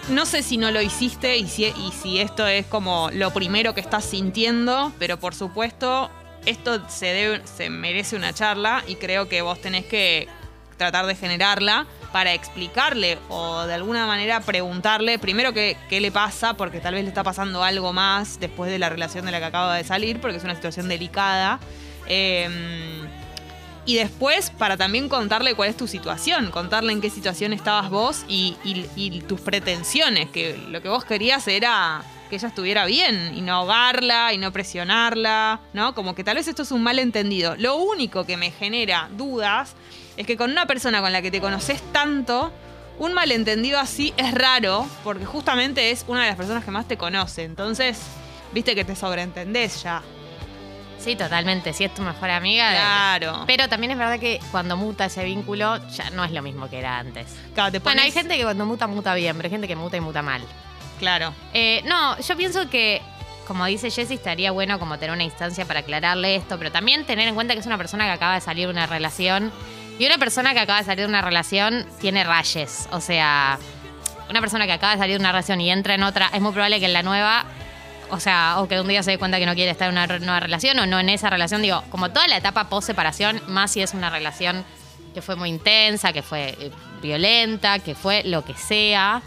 No 0.09 0.25
sé 0.25 0.41
si 0.41 0.57
no 0.57 0.71
lo 0.71 0.81
hiciste 0.81 1.37
y 1.37 1.47
si, 1.47 1.65
y 1.65 1.91
si 1.91 2.19
esto 2.19 2.47
es 2.47 2.65
como 2.65 3.09
lo 3.11 3.33
primero 3.33 3.73
que 3.73 3.81
estás 3.81 4.05
sintiendo, 4.05 4.93
pero 4.99 5.19
por 5.19 5.35
supuesto, 5.35 6.09
esto 6.45 6.87
se, 6.87 7.07
debe, 7.07 7.41
se 7.45 7.69
merece 7.69 8.15
una 8.15 8.31
charla 8.31 8.83
y 8.87 8.95
creo 8.95 9.27
que 9.27 9.41
vos 9.41 9.59
tenés 9.59 9.85
que 9.85 10.29
tratar 10.77 11.07
de 11.07 11.15
generarla. 11.15 11.87
Para 12.11 12.33
explicarle 12.33 13.17
o 13.29 13.65
de 13.65 13.73
alguna 13.73 14.05
manera 14.05 14.39
preguntarle 14.41 15.19
primero 15.19 15.53
qué, 15.53 15.77
qué 15.89 16.01
le 16.01 16.11
pasa, 16.11 16.55
porque 16.55 16.79
tal 16.79 16.93
vez 16.93 17.03
le 17.03 17.09
está 17.09 17.23
pasando 17.23 17.63
algo 17.63 17.93
más 17.93 18.39
después 18.39 18.71
de 18.71 18.79
la 18.79 18.89
relación 18.89 19.25
de 19.25 19.31
la 19.31 19.39
que 19.39 19.45
acaba 19.45 19.75
de 19.75 19.83
salir, 19.83 20.19
porque 20.19 20.37
es 20.37 20.43
una 20.43 20.55
situación 20.55 20.87
delicada. 20.87 21.59
Eh, 22.07 22.49
y 23.85 23.95
después 23.95 24.51
para 24.51 24.75
también 24.75 25.07
contarle 25.07 25.55
cuál 25.55 25.69
es 25.69 25.77
tu 25.77 25.87
situación, 25.87 26.51
contarle 26.51 26.91
en 26.91 26.99
qué 26.99 27.09
situación 27.09 27.53
estabas 27.53 27.89
vos 27.89 28.25
y 28.27 29.23
tus 29.27 29.39
pretensiones, 29.39 30.29
que 30.29 30.57
lo 30.69 30.81
que 30.81 30.89
vos 30.89 31.05
querías 31.05 31.47
era 31.47 32.03
que 32.27 32.35
ella 32.35 32.47
estuviera 32.49 32.85
bien 32.85 33.33
y 33.35 33.41
no 33.41 33.53
ahogarla 33.55 34.33
y 34.33 34.37
no 34.37 34.51
presionarla, 34.51 35.59
¿no? 35.73 35.93
Como 35.95 36.15
que 36.15 36.23
tal 36.23 36.35
vez 36.35 36.47
esto 36.47 36.63
es 36.63 36.71
un 36.71 36.83
malentendido. 36.83 37.55
Lo 37.57 37.75
único 37.75 38.25
que 38.25 38.37
me 38.37 38.51
genera 38.51 39.09
dudas 39.17 39.75
es 40.17 40.25
que 40.27 40.37
con 40.37 40.51
una 40.51 40.65
persona 40.65 41.01
con 41.01 41.11
la 41.13 41.21
que 41.21 41.31
te 41.31 41.41
conoces 41.41 41.81
tanto, 41.91 42.51
un 42.99 43.13
malentendido 43.13 43.79
así 43.79 44.13
es 44.17 44.33
raro, 44.33 44.87
porque 45.03 45.25
justamente 45.25 45.91
es 45.91 46.03
una 46.07 46.21
de 46.23 46.27
las 46.29 46.35
personas 46.37 46.63
que 46.65 46.71
más 46.71 46.87
te 46.87 46.97
conoce. 46.97 47.43
Entonces, 47.43 47.99
viste 48.53 48.73
que 48.75 48.83
te 48.83 48.95
sobreentendés 48.95 49.83
ya. 49.83 50.01
Sí, 50.99 51.15
totalmente. 51.15 51.73
Si 51.73 51.83
es 51.83 51.93
tu 51.93 52.01
mejor 52.01 52.31
amiga. 52.31 52.71
de- 52.71 52.75
Claro. 52.77 53.43
Pero 53.45 53.69
también 53.69 53.91
es 53.91 53.99
verdad 53.99 54.19
que 54.19 54.39
cuando 54.51 54.75
muta 54.75 55.05
ese 55.05 55.23
vínculo 55.25 55.77
ya 55.89 56.09
no 56.09 56.23
es 56.23 56.31
lo 56.31 56.41
mismo 56.41 56.67
que 56.71 56.79
era 56.79 56.97
antes. 56.97 57.27
Claro, 57.53 57.71
te 57.71 57.77
Bueno, 57.77 58.01
hay 58.01 58.09
pones- 58.09 58.13
gente 58.23 58.35
que 58.35 58.43
cuando 58.43 58.65
muta, 58.65 58.87
muta 58.87 59.13
bien, 59.13 59.35
pero 59.37 59.45
hay 59.45 59.51
gente 59.51 59.67
que 59.67 59.75
muta 59.75 59.95
y 59.95 60.01
muta 60.01 60.23
mal. 60.23 60.41
Claro. 60.99 61.33
Eh, 61.53 61.81
no, 61.85 62.19
yo 62.19 62.35
pienso 62.35 62.69
que, 62.69 63.01
como 63.45 63.65
dice 63.65 63.91
Jessy, 63.91 64.15
estaría 64.15 64.51
bueno 64.51 64.79
como 64.79 64.97
tener 64.97 65.13
una 65.13 65.23
instancia 65.23 65.65
para 65.65 65.81
aclararle 65.81 66.35
esto, 66.35 66.57
pero 66.57 66.71
también 66.71 67.05
tener 67.05 67.27
en 67.27 67.35
cuenta 67.35 67.53
que 67.53 67.59
es 67.59 67.65
una 67.65 67.77
persona 67.77 68.05
que 68.05 68.11
acaba 68.11 68.35
de 68.35 68.41
salir 68.41 68.67
de 68.67 68.73
una 68.73 68.87
relación. 68.87 69.51
Y 69.99 70.05
una 70.05 70.17
persona 70.17 70.53
que 70.53 70.59
acaba 70.59 70.79
de 70.79 70.85
salir 70.85 71.05
de 71.05 71.09
una 71.09 71.21
relación 71.21 71.85
tiene 71.99 72.23
rayes. 72.23 72.87
O 72.91 73.01
sea, 73.01 73.57
una 74.29 74.41
persona 74.41 74.65
que 74.65 74.73
acaba 74.73 74.93
de 74.93 74.99
salir 74.99 75.15
de 75.15 75.19
una 75.19 75.31
relación 75.31 75.59
y 75.61 75.71
entra 75.71 75.95
en 75.95 76.03
otra, 76.03 76.29
es 76.33 76.41
muy 76.41 76.51
probable 76.51 76.79
que 76.79 76.85
en 76.85 76.93
la 76.93 77.01
nueva, 77.01 77.45
o 78.11 78.19
sea, 78.19 78.55
o 78.59 78.67
que 78.67 78.79
un 78.79 78.87
día 78.87 79.01
se 79.01 79.11
dé 79.11 79.17
cuenta 79.17 79.39
que 79.39 79.45
no 79.45 79.55
quiere 79.55 79.71
estar 79.71 79.89
en 79.89 79.97
una 79.97 80.07
nueva 80.19 80.39
relación 80.39 80.77
o 80.79 80.85
no 80.85 80.99
en 80.99 81.09
esa 81.09 81.29
relación. 81.29 81.61
Digo, 81.61 81.83
como 81.89 82.09
toda 82.09 82.27
la 82.27 82.37
etapa 82.37 82.69
post-separación, 82.69 83.41
más 83.47 83.71
si 83.71 83.81
es 83.81 83.93
una 83.93 84.09
relación 84.09 84.63
que 85.13 85.21
fue 85.23 85.35
muy 85.35 85.49
intensa, 85.49 86.13
que 86.13 86.21
fue 86.21 86.55
eh, 86.59 86.71
violenta, 87.01 87.79
que 87.79 87.95
fue 87.95 88.23
lo 88.23 88.45
que 88.45 88.53
sea. 88.53 89.23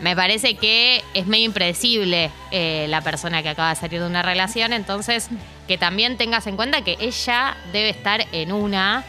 Me 0.00 0.14
parece 0.14 0.54
que 0.54 1.02
es 1.14 1.26
medio 1.26 1.46
impredecible 1.46 2.30
eh, 2.50 2.86
la 2.88 3.00
persona 3.00 3.42
que 3.42 3.48
acaba 3.48 3.70
de 3.70 3.76
salir 3.76 4.00
de 4.00 4.06
una 4.06 4.22
relación, 4.22 4.72
entonces 4.72 5.28
que 5.66 5.76
también 5.76 6.16
tengas 6.16 6.46
en 6.46 6.56
cuenta 6.56 6.82
que 6.82 6.96
ella 7.00 7.56
debe 7.72 7.90
estar 7.90 8.26
en 8.32 8.52
una 8.52 9.04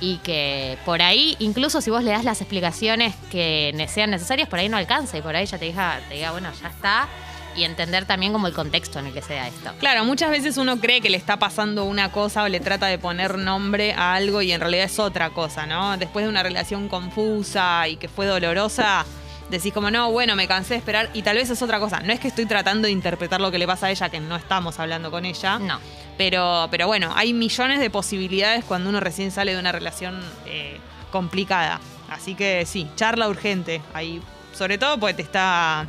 y 0.00 0.16
que 0.18 0.78
por 0.86 1.02
ahí, 1.02 1.36
incluso 1.40 1.80
si 1.82 1.90
vos 1.90 2.02
le 2.02 2.10
das 2.10 2.24
las 2.24 2.40
explicaciones 2.40 3.14
que 3.30 3.86
sean 3.88 4.10
necesarias, 4.10 4.48
por 4.48 4.58
ahí 4.58 4.68
no 4.68 4.78
alcanza 4.78 5.18
y 5.18 5.22
por 5.22 5.36
ahí 5.36 5.44
ya 5.44 5.58
te 5.58 5.66
diga, 5.66 6.00
te 6.08 6.14
diga, 6.14 6.30
bueno, 6.32 6.50
ya 6.60 6.68
está, 6.68 7.08
y 7.54 7.64
entender 7.64 8.06
también 8.06 8.32
como 8.32 8.46
el 8.46 8.54
contexto 8.54 8.98
en 8.98 9.06
el 9.06 9.12
que 9.12 9.22
se 9.22 9.34
da 9.34 9.48
esto. 9.48 9.72
Claro, 9.78 10.04
muchas 10.04 10.30
veces 10.30 10.56
uno 10.56 10.80
cree 10.80 11.00
que 11.00 11.10
le 11.10 11.16
está 11.16 11.38
pasando 11.38 11.84
una 11.84 12.12
cosa 12.12 12.44
o 12.44 12.48
le 12.48 12.60
trata 12.60 12.86
de 12.86 12.98
poner 12.98 13.36
nombre 13.38 13.92
a 13.92 14.14
algo 14.14 14.40
y 14.42 14.52
en 14.52 14.60
realidad 14.60 14.86
es 14.86 14.98
otra 14.98 15.30
cosa, 15.30 15.66
¿no? 15.66 15.96
Después 15.98 16.24
de 16.24 16.30
una 16.30 16.42
relación 16.42 16.88
confusa 16.88 17.86
y 17.88 17.96
que 17.96 18.08
fue 18.08 18.26
dolorosa, 18.26 19.04
decís 19.50 19.72
como, 19.72 19.90
no, 19.90 20.10
bueno, 20.10 20.36
me 20.36 20.46
cansé 20.46 20.74
de 20.74 20.78
esperar 20.78 21.10
y 21.12 21.22
tal 21.22 21.36
vez 21.36 21.50
es 21.50 21.60
otra 21.62 21.80
cosa. 21.80 22.00
No 22.00 22.12
es 22.12 22.20
que 22.20 22.28
estoy 22.28 22.46
tratando 22.46 22.86
de 22.86 22.92
interpretar 22.92 23.40
lo 23.40 23.50
que 23.50 23.58
le 23.58 23.66
pasa 23.66 23.86
a 23.86 23.90
ella, 23.90 24.08
que 24.08 24.20
no 24.20 24.36
estamos 24.36 24.78
hablando 24.78 25.10
con 25.10 25.24
ella. 25.24 25.58
No. 25.58 25.78
Pero, 26.16 26.68
pero 26.70 26.86
bueno, 26.86 27.12
hay 27.14 27.32
millones 27.32 27.80
de 27.80 27.90
posibilidades 27.90 28.64
cuando 28.64 28.90
uno 28.90 29.00
recién 29.00 29.30
sale 29.30 29.54
de 29.54 29.60
una 29.60 29.72
relación 29.72 30.20
eh, 30.46 30.78
complicada. 31.10 31.80
Así 32.08 32.34
que 32.34 32.64
sí, 32.66 32.88
charla 32.96 33.28
urgente 33.28 33.82
ahí. 33.94 34.22
Sobre 34.52 34.78
todo 34.78 34.98
porque 34.98 35.14
te 35.14 35.22
está 35.22 35.86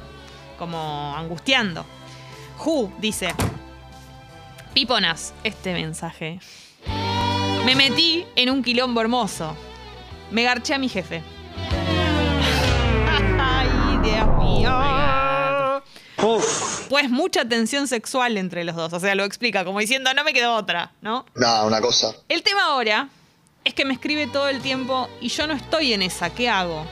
como 0.57 1.15
angustiando. 1.17 1.85
Ju 2.57 2.93
dice, 2.99 3.33
Piponas, 4.73 5.33
este 5.43 5.73
mensaje. 5.73 6.39
Me 7.65 7.75
metí 7.75 8.25
en 8.35 8.49
un 8.49 8.63
quilombo 8.63 9.01
hermoso. 9.01 9.55
Me 10.31 10.43
garché 10.43 10.73
a 10.73 10.77
mi 10.77 10.87
jefe. 10.87 11.21
Pues 16.89 17.09
mucha 17.09 17.45
tensión 17.45 17.87
sexual 17.87 18.37
entre 18.37 18.63
los 18.63 18.75
dos. 18.75 18.93
O 18.93 18.99
sea, 18.99 19.15
lo 19.15 19.23
explica 19.23 19.65
como 19.65 19.79
diciendo, 19.79 20.13
no 20.13 20.23
me 20.23 20.33
quedó 20.33 20.55
otra, 20.55 20.91
¿no? 21.01 21.25
No, 21.35 21.65
una 21.65 21.81
cosa. 21.81 22.13
El 22.29 22.43
tema 22.43 22.65
ahora 22.65 23.09
es 23.63 23.73
que 23.73 23.85
me 23.85 23.93
escribe 23.93 24.27
todo 24.27 24.49
el 24.49 24.61
tiempo 24.61 25.09
y 25.19 25.29
yo 25.29 25.47
no 25.47 25.53
estoy 25.53 25.93
en 25.93 26.01
esa. 26.01 26.29
¿Qué 26.29 26.49
hago? 26.49 26.85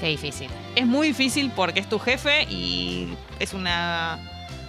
Qué 0.00 0.06
difícil. 0.06 0.48
Es 0.76 0.86
muy 0.86 1.08
difícil 1.08 1.52
porque 1.54 1.80
es 1.80 1.88
tu 1.88 1.98
jefe 1.98 2.44
y 2.44 3.08
es 3.38 3.52
una 3.52 4.18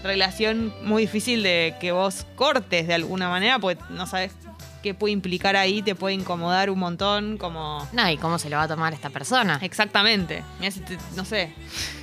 relación 0.03 0.73
muy 0.83 1.03
difícil 1.03 1.43
de 1.43 1.75
que 1.79 1.91
vos 1.91 2.25
cortes 2.35 2.87
de 2.87 2.93
alguna 2.93 3.29
manera 3.29 3.59
porque 3.59 3.81
no 3.89 4.07
sabes 4.07 4.33
qué 4.81 4.93
puede 4.93 5.13
implicar 5.13 5.55
ahí, 5.55 5.81
te 5.81 5.95
puede 5.95 6.15
incomodar 6.15 6.69
un 6.69 6.79
montón, 6.79 7.37
como... 7.37 7.87
No, 7.93 8.09
¿y 8.09 8.17
cómo 8.17 8.39
se 8.39 8.49
lo 8.49 8.57
va 8.57 8.63
a 8.63 8.67
tomar 8.67 8.93
esta 8.93 9.09
persona? 9.09 9.59
Exactamente. 9.61 10.43
Mirá 10.59 10.71
si 10.71 10.79
te- 10.81 10.97
no 11.15 11.23
sé. 11.25 11.53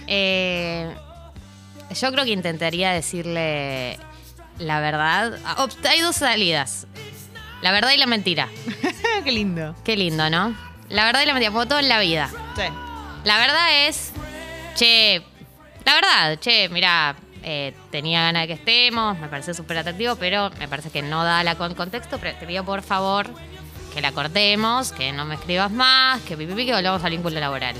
Eh, 0.06 0.94
yo 2.00 2.12
creo 2.12 2.24
que 2.24 2.30
intentaría 2.30 2.90
decirle 2.92 3.98
la 4.58 4.80
verdad. 4.80 5.38
Ah, 5.44 5.64
op- 5.64 5.86
Hay 5.88 6.00
dos 6.00 6.16
salidas. 6.16 6.86
La 7.62 7.72
verdad 7.72 7.90
y 7.92 7.96
la 7.96 8.06
mentira. 8.06 8.48
qué 9.24 9.32
lindo. 9.32 9.74
Qué 9.84 9.96
lindo, 9.96 10.30
¿no? 10.30 10.54
La 10.88 11.04
verdad 11.04 11.22
y 11.22 11.26
la 11.26 11.32
mentira, 11.34 11.52
como 11.52 11.66
todo 11.66 11.78
en 11.80 11.88
la 11.88 12.00
vida. 12.00 12.30
Sí. 12.56 12.62
La 13.24 13.38
verdad 13.38 13.86
es, 13.88 14.12
che, 14.76 15.22
la 15.84 15.94
verdad, 15.94 16.38
che, 16.38 16.68
mira, 16.68 17.16
eh, 17.42 17.74
tenía 17.90 18.22
ganas 18.22 18.42
de 18.42 18.48
que 18.48 18.52
estemos, 18.54 19.18
me 19.18 19.28
parece 19.28 19.54
súper 19.54 19.78
atractivo, 19.78 20.16
pero 20.16 20.50
me 20.58 20.68
parece 20.68 20.90
que 20.90 21.02
no 21.02 21.24
da 21.24 21.42
la 21.44 21.54
con 21.56 21.74
contexto, 21.74 22.18
pero 22.18 22.36
te 22.38 22.46
pido 22.46 22.64
por 22.64 22.82
favor 22.82 23.28
que 23.94 24.00
la 24.00 24.12
cortemos, 24.12 24.92
que 24.92 25.12
no 25.12 25.24
me 25.24 25.34
escribas 25.36 25.70
más, 25.70 26.20
que 26.22 26.36
pipipi, 26.36 26.66
que 26.66 26.72
volvamos 26.74 27.02
al 27.04 27.10
vínculo 27.10 27.40
laboral. 27.40 27.74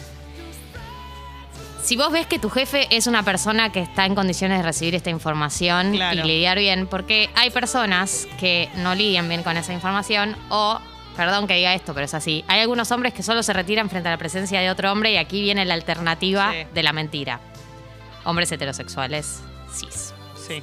Si 1.83 1.97
vos 1.97 2.13
ves 2.13 2.27
que 2.27 2.39
tu 2.39 2.51
jefe 2.51 2.87
es 2.91 3.07
una 3.07 3.23
persona 3.23 3.71
que 3.73 3.81
está 3.81 4.05
en 4.05 4.15
condiciones 4.15 4.59
de 4.59 4.65
recibir 4.65 4.95
esta 4.95 5.11
información 5.11 5.93
Claro. 5.93 6.21
y 6.21 6.23
lidiar 6.23 6.59
bien, 6.59 6.87
porque 6.87 7.31
hay 7.35 7.51
personas 7.51 8.27
que 8.39 8.69
no 8.77 8.95
lidian 8.95 9.29
bien 9.29 9.43
con 9.43 9.57
esa 9.57 9.73
información 9.73 10.37
o, 10.51 10.79
perdón 11.17 11.47
que 11.47 11.55
diga 11.55 11.73
esto, 11.75 11.95
pero 11.95 12.05
es 12.05 12.13
así, 12.15 12.45
hay 12.47 12.61
algunos 12.61 12.91
hombres 12.91 13.15
que 13.15 13.23
solo 13.23 13.43
se 13.43 13.53
retiran 13.55 13.89
frente 13.89 14.09
a 14.09 14.13
la 14.13 14.19
presencia 14.19 14.61
de 14.61 14.71
otro 14.71 14.93
hombre 14.93 15.13
y 15.13 15.17
aquí 15.17 15.41
viene 15.41 15.65
la 15.65 15.75
alternativa 15.75 16.53
Sí. 16.53 16.67
de 16.75 16.83
la 16.83 16.93
mentira. 16.93 17.41
Hombres 18.25 18.51
heterosexuales, 18.53 19.41
cis. 19.73 20.13
Sí. 20.47 20.63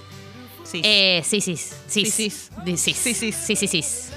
Sí. 0.63 0.81
Eh, 0.83 1.21
sí, 1.23 1.41
sí, 1.41 1.55
sí, 1.57 1.73
Sí, 1.87 2.05
sí, 2.05 2.11
cis. 2.29 2.49
sí, 2.65 2.77
sí, 2.77 2.93
Sí, 2.93 3.13
cis. 3.13 3.35
sí, 3.35 3.55
sí, 3.55 3.67
cis. 3.67 4.09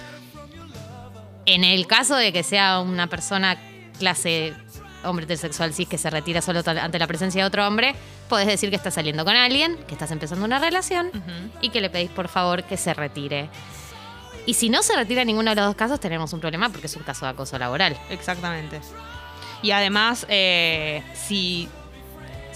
En 1.46 1.64
el 1.64 1.86
caso 1.86 2.16
de 2.16 2.32
que 2.32 2.42
sea 2.42 2.80
una 2.80 3.06
persona 3.06 3.58
clase 3.98 4.54
hombre 5.04 5.24
heterosexual 5.24 5.72
cis 5.72 5.88
que 5.88 5.96
se 5.98 6.10
retira 6.10 6.42
solo 6.42 6.60
ante 6.66 6.98
la 6.98 7.06
presencia 7.06 7.42
de 7.42 7.46
otro 7.46 7.66
hombre, 7.66 7.94
podés 8.28 8.46
decir 8.46 8.68
que 8.70 8.76
estás 8.76 8.94
saliendo 8.94 9.24
con 9.24 9.34
alguien, 9.36 9.76
que 9.86 9.94
estás 9.94 10.10
empezando 10.10 10.44
una 10.44 10.58
relación 10.58 11.08
Ujú. 11.08 11.50
y 11.62 11.70
que 11.70 11.80
le 11.80 11.88
pedís 11.90 12.10
por 12.10 12.28
favor 12.28 12.64
que 12.64 12.76
se 12.76 12.92
retire. 12.94 13.48
Y 14.44 14.54
si 14.54 14.70
no 14.70 14.82
se 14.82 14.94
retira 14.96 15.22
en 15.22 15.28
ninguno 15.28 15.50
de 15.50 15.56
los 15.56 15.66
dos 15.66 15.76
casos, 15.76 16.00
tenemos 16.00 16.32
un 16.32 16.40
problema 16.40 16.68
porque 16.70 16.86
es 16.86 16.96
un 16.96 17.02
caso 17.02 17.24
de 17.26 17.30
acoso 17.32 17.58
laboral. 17.58 17.96
Exactamente. 18.10 18.80
Y 19.62 19.70
además, 19.72 20.24
eh, 20.28 21.02
si, 21.14 21.68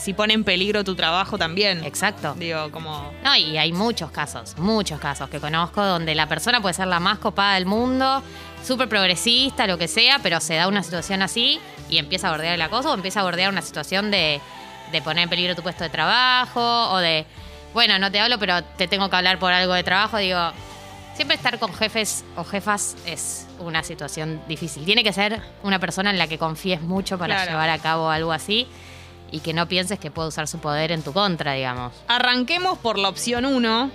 si 0.03 0.15
pone 0.15 0.35
en 0.35 0.43
peligro 0.43 0.83
tu 0.83 0.97
trabajo 0.97 1.39
también. 1.39 1.85
Exacto. 1.85 2.35
Digo, 2.37 2.73
como... 2.73 3.13
No, 3.23 3.37
y 3.37 3.57
hay 3.57 3.73
muchos 3.73 4.11
casos, 4.11 4.57
muchos 4.59 4.99
casos 4.99 5.29
que 5.31 5.39
conozco 5.39 5.85
donde 5.85 6.15
la 6.17 6.27
persona 6.29 6.61
puede 6.61 6.75
ser 6.75 6.89
la 6.89 6.99
más 6.99 7.19
copada 7.19 7.55
del 7.55 7.67
mundo, 7.67 8.21
súper 8.65 8.89
progresista, 8.89 9.67
lo 9.69 9.79
que 9.79 9.87
sea, 9.87 10.19
pero 10.21 10.41
se 10.41 10.55
da 10.55 10.67
una 10.67 10.83
situación 10.83 11.23
así 11.23 11.61
y 11.89 11.99
empieza 11.99 12.29
a 12.29 12.31
bordear 12.33 12.55
el 12.55 12.63
acoso 12.63 12.91
o 12.91 12.95
empieza 12.95 13.21
a 13.21 13.23
bordear 13.23 13.53
una 13.53 13.63
situación 13.63 14.11
de, 14.11 14.41
de 14.91 15.03
poner 15.03 15.23
en 15.23 15.29
peligro 15.29 15.55
tu 15.55 15.63
puesto 15.63 15.85
de 15.85 15.91
trabajo 15.91 16.91
o 16.91 16.99
de, 16.99 17.25
bueno, 17.73 17.97
no 18.01 18.11
te 18.11 18.19
hablo, 18.19 18.41
pero 18.41 18.63
te 18.65 18.89
tengo 18.89 19.09
que 19.09 19.15
hablar 19.15 19.39
por 19.39 19.53
algo 19.53 19.73
de 19.75 19.85
trabajo. 19.85 20.17
Digo, 20.19 20.51
siempre 21.15 21.37
estar 21.37 21.61
con 21.61 21.73
jefes 21.75 22.25
o 22.35 22.43
jefas 22.43 22.97
es 23.07 23.47
una 23.61 23.85
situación 23.85 24.41
difícil. 24.49 24.85
Tiene 24.85 25.05
que 25.05 25.13
ser 25.13 25.41
una 25.63 25.79
persona 25.79 26.11
en 26.11 26.19
la 26.19 26.27
que 26.27 26.39
confíes 26.39 26.81
mucho 26.83 27.19
para 27.19 27.37
Claro. 27.37 27.51
llevar 27.53 27.71
a 27.71 27.79
cabo 27.79 28.11
algo 28.11 28.33
así 28.33 28.67
y 29.33 29.41
que 29.41 29.53
no 29.53 29.67
pienses 29.67 29.99
que 29.99 30.13
puede 30.13 30.29
usar 30.29 30.47
su 30.47 30.59
poder 30.59 30.93
en 30.93 31.03
tu 31.03 31.13
contra, 31.13 31.55
digamos. 31.55 31.93
Arranquemos 32.07 32.79
por 32.79 32.99
la 32.99 33.09
opción 33.09 33.45
1, 33.45 33.91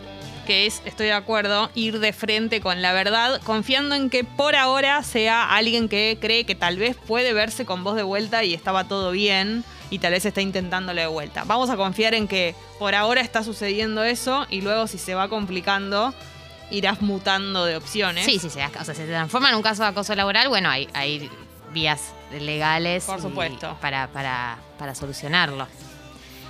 que 0.46 0.66
es, 0.66 0.82
estoy 0.84 1.06
de 1.06 1.14
acuerdo, 1.14 1.70
ir 1.76 2.00
de 2.00 2.12
frente 2.12 2.60
con 2.60 2.82
la 2.82 2.92
verdad, 2.92 3.40
confiando 3.44 3.96
en 3.96 4.10
que 4.10 4.24
por 4.24 4.56
ahora 4.56 5.04
sea 5.04 5.56
alguien 5.56 5.88
que 5.88 6.18
cree 6.20 6.46
que 6.46 6.56
tal 6.56 6.78
vez 6.78 6.98
puede 6.98 7.34
verse 7.34 7.66
con 7.66 7.84
vos 7.84 7.96
de 7.96 8.04
vuelta 8.04 8.44
y 8.44 8.54
estaba 8.54 8.86
todo 8.86 9.12
bien 9.12 9.64
y 9.90 10.00
tal 10.00 10.12
vez 10.12 10.26
está 10.26 10.42
intentándolo 10.42 11.00
de 11.00 11.08
vuelta. 11.08 11.44
Vamos 11.46 11.70
a 11.70 11.78
confiar 11.78 12.14
en 12.16 12.28
que 12.28 12.56
por 12.80 12.96
ahora 12.96 13.22
está 13.22 13.44
sucediendo 13.44 14.04
eso 14.04 14.48
y 14.50 14.62
luego 14.62 14.88
si 14.88 14.98
se 14.98 15.16
va 15.16 15.30
complicando 15.30 16.14
irás 16.70 17.02
mutando 17.02 17.66
de 17.66 17.78
opciones. 17.78 18.26
Sí, 18.26 18.40
sí, 18.40 18.50
sí. 18.50 18.60
O 18.80 18.84
sea, 18.84 18.96
se 18.96 19.06
transforma 19.06 19.50
en 19.50 19.56
un 19.56 19.62
caso 19.62 19.84
de 19.84 19.90
acoso 19.90 20.16
laboral, 20.16 20.50
bueno, 20.50 20.70
ahí, 20.70 20.90
ahí 20.94 21.30
vías 21.78 22.12
legales. 22.32 23.06
Por 23.06 23.22
supuesto. 23.22 23.78
Para, 23.80 24.08
para, 24.08 24.58
para 24.80 24.96
solucionarlo. 24.96 25.68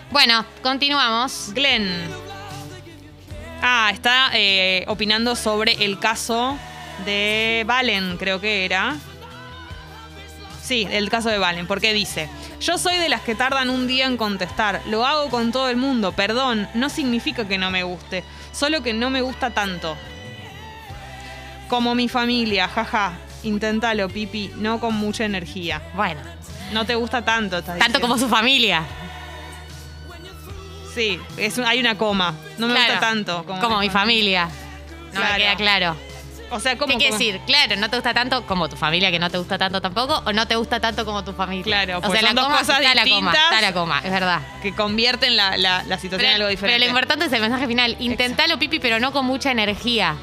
Bueno, 0.10 0.46
continuamos. 0.64 1.52
Glenn. 1.54 1.86
Ah, 3.62 3.90
está 3.92 4.30
eh, 4.34 4.86
opinando 4.88 5.36
sobre 5.36 5.74
el 5.84 6.00
caso 6.00 6.58
de 7.06 7.66
Valen, 7.68 8.16
creo 8.18 8.40
que 8.40 8.64
era. 8.64 8.96
Sí, 10.64 10.88
el 10.92 11.10
caso 11.10 11.30
de 11.30 11.40
Valen, 11.40 11.68
porque 11.68 11.92
dice, 11.94 12.30
yo 12.62 12.78
soy 12.78 12.98
de 12.98 13.10
las 13.10 13.22
que 13.22 13.36
tardan 13.36 13.70
un 13.70 13.88
día 13.88 14.06
en 14.06 14.18
contestar, 14.18 14.82
lo 14.86 15.06
hago 15.06 15.30
con 15.30 15.52
todo 15.52 15.70
el 15.70 15.78
mundo, 15.78 16.12
perdón, 16.12 16.68
no 16.74 16.90
significa 16.90 17.48
que 17.48 17.58
no 17.58 17.72
me 17.72 17.84
guste, 17.84 18.24
solo 18.52 18.84
que 18.84 18.94
no 18.94 19.10
me 19.10 19.22
gusta 19.22 19.52
tanto. 19.52 19.96
Como 21.70 21.96
mi 21.96 22.10
familia, 22.10 22.68
jaja, 22.68 23.14
inténtalo, 23.44 24.10
pipi, 24.10 24.52
no 24.56 24.80
con 24.80 24.94
mucha 24.96 25.26
energía. 25.26 25.82
Bueno, 25.96 26.22
No 26.74 26.86
te 26.86 26.96
gusta 26.96 27.24
tanto, 27.24 27.62
tanto 27.64 27.74
diciendo. 27.76 28.02
como 28.02 28.18
su 28.18 28.28
familia. 28.28 28.84
Sí, 30.94 31.20
es 31.38 31.58
hay 31.60 31.80
una 31.80 31.98
coma, 31.98 32.34
no 32.58 32.68
me 32.68 32.74
Claro, 32.74 32.94
gusta 32.94 33.08
tanto. 33.08 33.46
Como, 33.46 33.80
mi 33.80 33.90
familia. 33.90 34.46
No 35.14 35.20
Claro. 35.20 35.34
me 35.34 35.40
queda 35.40 35.56
claro. 35.56 35.96
O 36.50 36.60
sea, 36.62 36.78
¿cómo? 36.78 36.94
¿Qué 36.94 36.98
quiere 36.98 37.12
decir? 37.12 37.40
Claro, 37.46 37.76
no 37.76 37.90
te 37.90 37.98
gusta 37.98 38.14
tanto 38.14 38.46
como 38.48 38.70
tu 38.70 38.78
familia, 38.78 39.12
que 39.12 39.20
no 39.20 39.30
te 39.30 39.38
gusta 39.38 39.58
tanto 39.58 39.82
tampoco, 39.82 40.24
o 40.26 40.32
no 40.34 40.48
te 40.48 40.56
gusta 40.56 40.80
tanto 40.80 41.06
como 41.06 41.24
tu 41.24 41.34
familia. 41.34 41.64
Claro, 41.66 41.98
o 41.98 42.02
pues 42.02 42.14
sea, 42.20 42.22
son 42.30 42.36
la 42.36 42.42
dos 42.42 42.46
coma, 42.50 42.60
cosas 42.60 42.80
está 42.80 42.96
la 42.96 43.04
coma, 43.04 43.32
está 43.34 43.62
la 43.62 43.74
coma, 43.74 44.02
es 44.04 44.12
verdad. 44.12 44.42
que 44.62 44.74
convierten 44.74 45.36
la, 45.36 45.58
la- 45.58 45.84
la 45.84 45.98
situación 46.00 46.30
en 46.30 46.36
algo 46.36 46.46
Pero, 46.46 46.50
diferente. 46.50 46.80
pero 46.80 46.86
lo 46.86 46.86
importante 46.90 47.26
es 47.26 47.34
el 47.34 47.42
mensaje 47.42 47.68
final. 47.68 47.98
Intentalo, 48.00 48.58
Pipi, 48.58 48.80
pero 48.80 49.00
no 49.00 49.12
con 49.12 49.26
mucha 49.26 49.52
energía. 49.52 50.16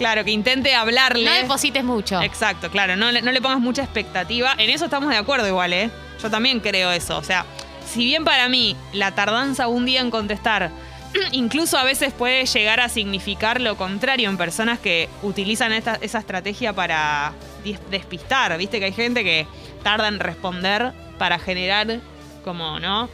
Claro, 0.00 0.24
que 0.24 0.30
intente 0.30 0.74
hablarle. 0.74 1.26
No 1.26 1.32
deposites 1.32 1.84
mucho. 1.84 2.22
Exacto, 2.22 2.70
claro, 2.70 2.96
no, 2.96 3.12
le- 3.12 3.20
no 3.20 3.30
le 3.32 3.42
pongas 3.42 3.60
mucha 3.60 3.82
expectativa. 3.82 4.54
En 4.56 4.70
eso 4.70 4.86
estamos 4.86 5.10
de 5.10 5.18
acuerdo 5.18 5.46
igual, 5.46 5.74
¿eh? 5.74 5.90
Yo 6.22 6.30
también 6.30 6.60
creo 6.60 6.90
eso. 6.90 7.18
O 7.18 7.22
sea, 7.22 7.44
si 7.86 8.06
bien 8.06 8.24
para 8.24 8.48
mí 8.48 8.74
la 8.94 9.14
tardanza 9.14 9.68
un 9.68 9.84
día 9.84 10.00
en 10.00 10.10
contestar 10.10 10.70
incluso 11.32 11.76
a 11.76 11.84
veces 11.84 12.14
puede 12.14 12.46
llegar 12.46 12.80
a 12.80 12.88
significar 12.88 13.60
lo 13.60 13.76
contrario 13.76 14.30
en 14.30 14.38
personas 14.38 14.78
que 14.78 15.10
utilizan 15.22 15.70
esta- 15.74 15.98
esa 16.00 16.20
estrategia 16.20 16.72
para 16.72 17.32
dis- 17.62 17.78
despistar. 17.90 18.56
Viste 18.56 18.78
que 18.78 18.86
hay 18.86 18.92
gente 18.94 19.22
que 19.22 19.46
tarda 19.82 20.08
en 20.08 20.18
responder 20.18 20.94
para 21.18 21.38
generar 21.38 22.00
como, 22.42 22.80
¿no? 22.80 23.10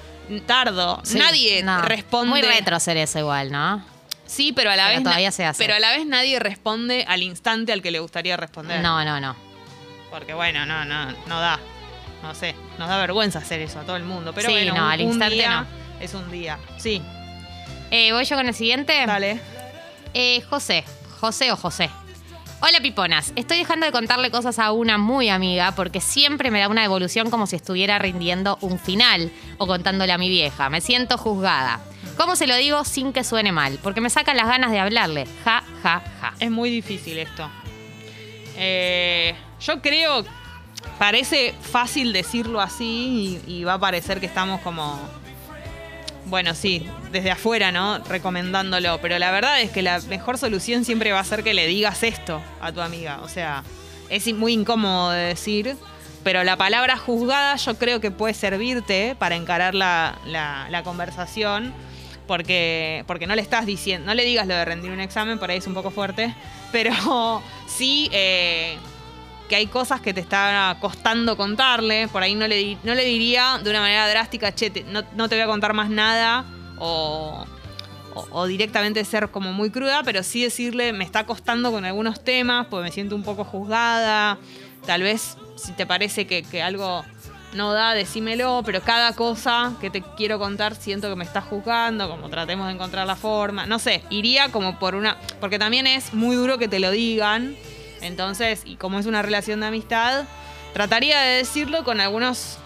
Tardo. 0.47 1.01
Sí, 1.03 1.19
Nadie 1.19 1.65
no. 1.65 1.83
responde. 1.83 2.31
Muy 2.31 2.43
retro 2.43 2.77
eso 2.77 3.19
igual, 3.19 3.51
¿no? 3.51 3.96
Sí, 4.27 4.53
pero 4.53 4.71
a 4.71 4.77
la 4.77 4.85
Pero 4.87 4.97
vez 4.97 5.05
todavía 5.05 5.31
se 5.33 5.45
hace. 5.45 5.63
Pero 5.63 5.75
a 5.75 5.79
la 5.79 5.91
vez 5.93 6.07
nadie 6.07 6.39
responde 6.39 7.05
al 7.09 7.23
instante 7.23 7.73
al 7.73 7.83
que 7.83 7.91
le 7.91 8.01
gustaría 8.01 8.37
responder. 8.37 8.81
No, 8.81 9.05
no, 9.05 9.21
no. 9.21 9.37
Porque 10.11 10.35
bueno, 10.35 10.67
no, 10.67 10.85
no, 10.85 11.13
no 11.27 11.41
da. 11.41 11.59
No 12.23 12.35
sé, 12.35 12.55
nos 12.79 12.89
da 12.89 12.97
vergüenza 12.99 13.39
hacer 13.39 13.61
eso 13.61 13.79
a 13.79 13.83
todo 13.83 13.97
el 13.97 14.05
mundo. 14.05 14.33
Pero 14.35 14.49
Sí, 14.49 14.55
bueno, 14.55 14.75
no, 14.75 14.85
un- 14.87 14.91
al 14.91 15.01
un 15.01 15.07
instante 15.09 15.35
día 15.35 15.61
no. 15.61 15.67
Es 16.01 16.15
un 16.15 16.31
día. 16.31 16.59
Sí, 16.79 17.01
Eh, 17.91 18.13
Voy 18.13 18.25
yo 18.25 18.37
con 18.37 18.47
el 18.49 18.55
siguiente. 18.55 19.05
dale. 19.07 19.41
Eh, 20.15 20.43
José. 20.51 20.83
José 21.21 21.53
o 21.53 21.57
José. 21.57 21.89
Hola 22.61 22.81
piponas, 22.81 23.33
estoy 23.37 23.59
dejando 23.59 23.85
de 23.87 23.93
contarle 23.93 24.31
cosas 24.31 24.59
a 24.59 24.73
una 24.73 24.97
muy 24.99 25.29
amiga 25.29 25.73
porque 25.73 26.01
siempre 26.01 26.51
me 26.51 26.59
da 26.59 26.69
una 26.69 26.81
devolución 26.83 27.31
como 27.31 27.47
si 27.47 27.55
estuviera 27.57 27.99
rindiendo 27.99 28.57
un 28.63 28.79
final 28.79 29.31
o 29.59 29.67
contándole 29.67 30.13
a 30.13 30.19
mi 30.19 30.31
vieja. 30.31 30.69
Me 30.71 30.81
siento 30.81 31.19
juzgada. 31.19 31.81
¿Cómo 32.17 32.35
se 32.37 32.47
lo 32.47 32.57
digo 32.57 32.85
sin 32.85 33.13
que 33.13 33.25
suene 33.25 33.53
mal? 33.53 33.79
Porque 33.83 34.01
me 34.01 34.11
sacan 34.11 34.37
las 34.37 34.47
ganas 34.47 34.71
de 34.71 34.79
hablarle. 34.79 35.27
Ja, 35.45 35.63
ja, 35.83 36.03
ja. 36.21 36.33
Es 36.41 36.51
muy 36.51 36.71
difícil 36.71 37.19
esto. 37.19 37.49
Eh, 38.57 39.35
yo 39.61 39.83
creo, 39.83 40.25
parece 40.99 41.55
fácil 41.61 42.13
decirlo 42.13 42.61
así 42.61 43.41
y, 43.47 43.65
va 43.65 43.75
a 43.75 43.79
parecer 43.79 44.19
que 44.19 44.27
estamos 44.27 44.63
como, 44.63 44.99
bueno, 46.25 46.55
sí, 46.55 46.87
desde 47.13 47.31
afuera, 47.31 47.71
¿no? 47.71 47.99
Recomendándolo, 47.99 48.99
pero 49.03 49.19
la 49.19 49.31
verdad 49.31 49.61
es 49.61 49.71
que 49.71 49.83
la 49.83 50.01
mejor 50.09 50.39
solución 50.39 50.85
siempre 50.87 51.13
va 51.13 51.21
a 51.21 51.25
ser 51.25 51.45
que 51.45 51.53
le 51.53 51.67
digas 51.67 52.03
esto 52.03 52.41
a 52.63 52.73
tu 52.73 52.81
amiga. 52.81 53.21
O 53.23 53.29
sea, 53.29 53.63
es 54.09 54.33
muy 54.33 54.55
incómodo 54.55 55.11
de 55.11 55.21
decir, 55.25 55.77
pero 56.25 56.45
la 56.45 56.57
palabra 56.57 56.97
juzgada 56.97 57.57
yo 57.57 57.77
creo 57.77 58.01
que 58.01 58.11
puede 58.11 58.33
servirte 58.33 59.17
para 59.19 59.37
encarar 59.37 59.75
la- 59.75 60.17
la 60.25 60.83
conversación. 60.83 61.75
Porque, 62.27 63.05
porque 63.07 63.27
no 63.27 63.35
le 63.37 63.43
estás 63.43 63.67
diciendo, 63.67 64.07
no 64.07 64.15
le 64.15 64.25
digas 64.25 64.47
lo 64.47 64.55
de 64.55 64.65
rendir 64.65 64.91
un 64.91 65.01
examen, 65.01 65.39
por 65.39 65.51
ahí 65.51 65.59
es 65.59 65.67
un 65.67 65.75
poco 65.75 65.91
fuerte, 65.91 66.35
pero 66.73 67.41
sí 67.67 68.09
eh, 68.13 68.77
que 69.49 69.55
hay 69.57 69.67
cosas 69.69 70.01
que 70.01 70.13
te 70.13 70.21
está 70.21 70.77
costando 70.81 71.37
contarle, 71.37 72.09
por 72.09 72.23
ahí 72.23 72.35
no 72.35 72.49
le, 72.49 72.77
no 72.83 72.95
le 72.95 73.05
diría 73.05 73.61
de 73.63 73.71
una 73.71 73.81
manera 73.81 74.09
drástica, 74.09 74.53
che, 74.53 74.73
no, 74.89 75.03
no 75.15 75.29
te 75.29 75.37
voy 75.37 75.43
a 75.43 75.47
contar 75.47 75.73
más 75.73 75.89
nada, 75.89 76.45
o, 76.79 77.47
o- 78.15 78.27
o 78.33 78.47
directamente 78.47 79.05
ser 79.05 79.29
como 79.31 79.53
muy 79.53 79.71
cruda, 79.71 80.03
pero 80.03 80.23
sí 80.25 80.43
decirle, 80.43 80.93
me 80.93 81.05
está 81.05 81.27
costando 81.27 81.71
con 81.71 81.85
algunos 81.85 82.25
temas, 82.25 82.67
pues 82.69 82.83
me 82.83 82.91
siento 82.91 83.15
un 83.15 83.23
poco 83.23 83.45
juzgada, 83.45 84.39
tal 84.85 85.03
vez 85.03 85.37
si 85.57 85.73
te 85.73 85.87
parece 85.87 86.27
que, 86.27 86.43
que 86.43 86.61
algo 86.63 87.05
no 87.57 87.73
da, 87.73 87.95
decímelo, 87.95 88.63
pero 88.65 88.81
cada 88.83 89.13
cosa 89.15 89.73
que 89.81 89.91
te 89.91 90.03
quiero 90.17 90.39
contar 90.39 90.77
siento 90.77 91.09
que 91.09 91.17
me 91.17 91.25
está 91.25 91.41
juzgando, 91.41 92.09
como 92.09 92.29
tratemos 92.29 92.67
de 92.67 92.75
encontrar 92.75 93.07
la 93.07 93.17
forma, 93.17 93.67
no 93.67 93.79
sé, 93.79 94.03
iría 94.11 94.51
como 94.51 94.79
por 94.79 94.95
una, 94.95 95.17
porque 95.41 95.59
también 95.59 95.87
es 95.87 96.15
muy 96.15 96.37
duro 96.37 96.59
que 96.59 96.69
te 96.69 96.79
lo 96.79 96.91
digan, 96.91 97.57
entonces, 98.03 98.63
y 98.65 98.77
como 98.77 98.99
es 98.99 99.07
una 99.07 99.23
relación 99.23 99.61
de 99.61 99.67
amistad, 99.67 100.25
trataría 100.73 101.21
de 101.21 101.39
decirlo 101.39 101.83
con 101.85 102.01
algunos 102.01 102.59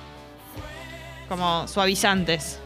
como 1.29 1.69
suavizantes 1.69 2.59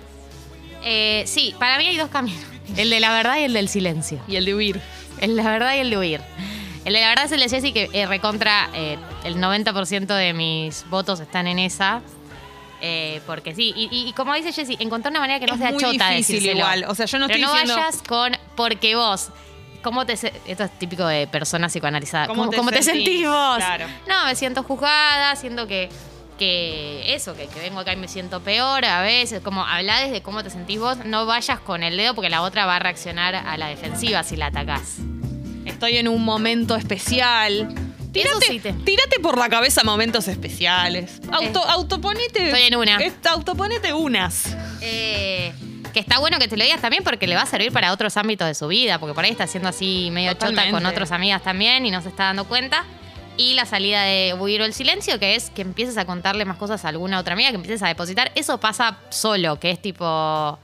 Eh, 0.82 1.24
sí, 1.26 1.54
para 1.58 1.78
mí 1.78 1.86
hay 1.86 1.96
dos 1.96 2.08
caminos. 2.08 2.44
El 2.76 2.90
de 2.90 3.00
la 3.00 3.12
verdad 3.12 3.38
y 3.38 3.44
el 3.44 3.52
del 3.52 3.68
silencio. 3.68 4.20
y 4.26 4.36
el 4.36 4.44
de 4.44 4.54
huir. 4.54 4.80
El 5.20 5.36
de 5.36 5.42
la 5.42 5.50
verdad 5.50 5.76
y 5.76 5.78
el 5.80 5.90
de 5.90 5.98
huir. 5.98 6.20
El 6.84 6.92
de 6.92 7.00
la 7.00 7.08
verdad 7.08 7.24
es 7.26 7.32
el 7.32 7.40
de 7.40 7.48
Jessy 7.48 7.72
que 7.72 7.88
eh, 7.92 8.06
recontra 8.06 8.68
eh, 8.74 8.98
el 9.24 9.36
90% 9.38 10.06
de 10.14 10.32
mis 10.34 10.88
votos 10.90 11.20
están 11.20 11.46
en 11.46 11.58
esa. 11.58 12.02
Eh, 12.82 13.22
porque 13.26 13.54
sí, 13.54 13.72
y, 13.74 13.88
y- 13.90 14.08
y 14.08 14.12
como 14.12 14.34
dice 14.34 14.52
Jessy, 14.52 14.76
encontrar 14.78 15.10
una 15.10 15.20
manera 15.20 15.40
que 15.40 15.46
no 15.46 15.54
Es 15.54 15.60
sea 15.60 15.70
muy 15.70 15.80
chota 15.80 16.10
difícil 16.10 16.36
decírselo. 16.36 16.58
igual. 16.58 16.84
O 16.88 16.94
sea, 16.94 17.06
yo 17.06 17.18
no 17.18 17.26
Pero 17.28 17.38
estoy 17.38 17.46
no 17.54 17.60
diciendo- 17.60 17.76
vayas 17.82 18.02
con 18.02 18.32
porque 18.56 18.94
vos. 18.96 19.28
¿Cómo 19.82 20.04
te 20.06 20.16
se- 20.18 20.32
Esto 20.46 20.64
es 20.64 20.78
típico 20.78 21.06
de 21.06 21.26
persona 21.26 21.68
psicoanalizada. 21.68 22.26
¿Cómo 22.26 22.40
¿Cómo, 22.42 22.50
te 22.50 22.56
cómo 22.58 22.70
te 22.70 22.82
sentís? 22.82 23.04
sentís 23.06 23.26
vos? 23.28 23.56
Claro. 23.56 23.86
No, 24.06 24.24
me 24.26 24.34
siento 24.34 24.62
juzgada, 24.62 25.36
siento 25.36 25.66
que, 25.66 25.88
que 26.38 27.14
eso, 27.14 27.34
que, 27.34 27.46
que 27.46 27.60
vengo 27.60 27.80
acá 27.80 27.92
y 27.92 27.96
me 27.96 28.08
siento 28.08 28.40
peor 28.40 28.84
a 28.84 29.00
veces. 29.02 29.42
Como 29.42 29.64
habla 29.64 30.00
desde 30.00 30.20
cómo 30.22 30.42
te 30.42 30.50
sentís 30.50 30.78
vos, 30.80 30.98
no 31.04 31.24
vayas 31.26 31.60
con 31.60 31.82
el 31.82 31.96
dedo 31.96 32.14
porque 32.14 32.28
la 32.30 32.42
otra 32.42 32.66
va 32.66 32.76
a 32.76 32.78
reaccionar 32.78 33.34
a 33.34 33.56
la 33.56 33.68
defensiva 33.68 34.22
si 34.22 34.36
la 34.36 34.46
atacás. 34.46 34.96
Estoy 35.64 35.96
en 35.96 36.08
un 36.08 36.24
momento 36.24 36.76
especial. 36.76 37.68
Tírate, 38.12 38.46
sí 38.46 38.60
te- 38.60 38.72
tírate 38.72 39.18
por 39.20 39.36
la 39.38 39.48
cabeza 39.48 39.82
momentos 39.82 40.28
especiales. 40.28 41.20
Auto, 41.32 41.64
autoponete. 41.64 42.46
Estoy 42.46 42.62
en 42.62 42.76
una. 42.76 42.98
Est- 42.98 43.26
autoponete 43.26 43.92
unas. 43.92 44.56
Eh, 44.80 45.52
que 45.92 46.00
está 46.00 46.18
bueno 46.18 46.38
que 46.38 46.46
te 46.48 46.56
lo 46.56 46.64
digas 46.64 46.80
también 46.80 47.02
porque 47.04 47.26
le 47.26 47.34
va 47.36 47.42
a 47.42 47.46
servir 47.46 47.72
para 47.72 47.92
otros 47.92 48.16
ámbitos 48.16 48.46
de 48.48 48.54
su 48.54 48.66
vida, 48.68 48.98
porque 48.98 49.14
por 49.14 49.24
ahí 49.24 49.30
está 49.30 49.46
siendo 49.46 49.68
así 49.68 50.10
medio 50.12 50.32
chota 50.34 50.46
con 50.70 50.84
otras 50.86 51.12
amigas 51.12 51.42
también 51.42 51.86
y 51.86 51.90
no 51.90 52.02
se 52.02 52.08
está 52.08 52.24
dando 52.24 52.44
cuenta. 52.46 52.84
Y 53.36 53.54
la 53.54 53.64
salida 53.66 54.02
de 54.04 54.34
huir 54.38 54.62
o 54.62 54.64
el 54.64 54.74
silencio, 54.74 55.18
que 55.18 55.34
es 55.34 55.50
que 55.50 55.62
empieces 55.62 55.96
a 55.98 56.04
contarle 56.04 56.44
más 56.44 56.56
cosas 56.56 56.84
a 56.84 56.88
alguna 56.88 57.18
otra 57.18 57.34
amiga, 57.34 57.50
que 57.50 57.56
empieces 57.56 57.82
a 57.82 57.88
depositar. 57.88 58.30
Eso 58.36 58.58
pasa 58.60 58.98
solo, 59.10 59.58
que 59.58 59.70
es 59.72 59.82
tipo 59.82 60.56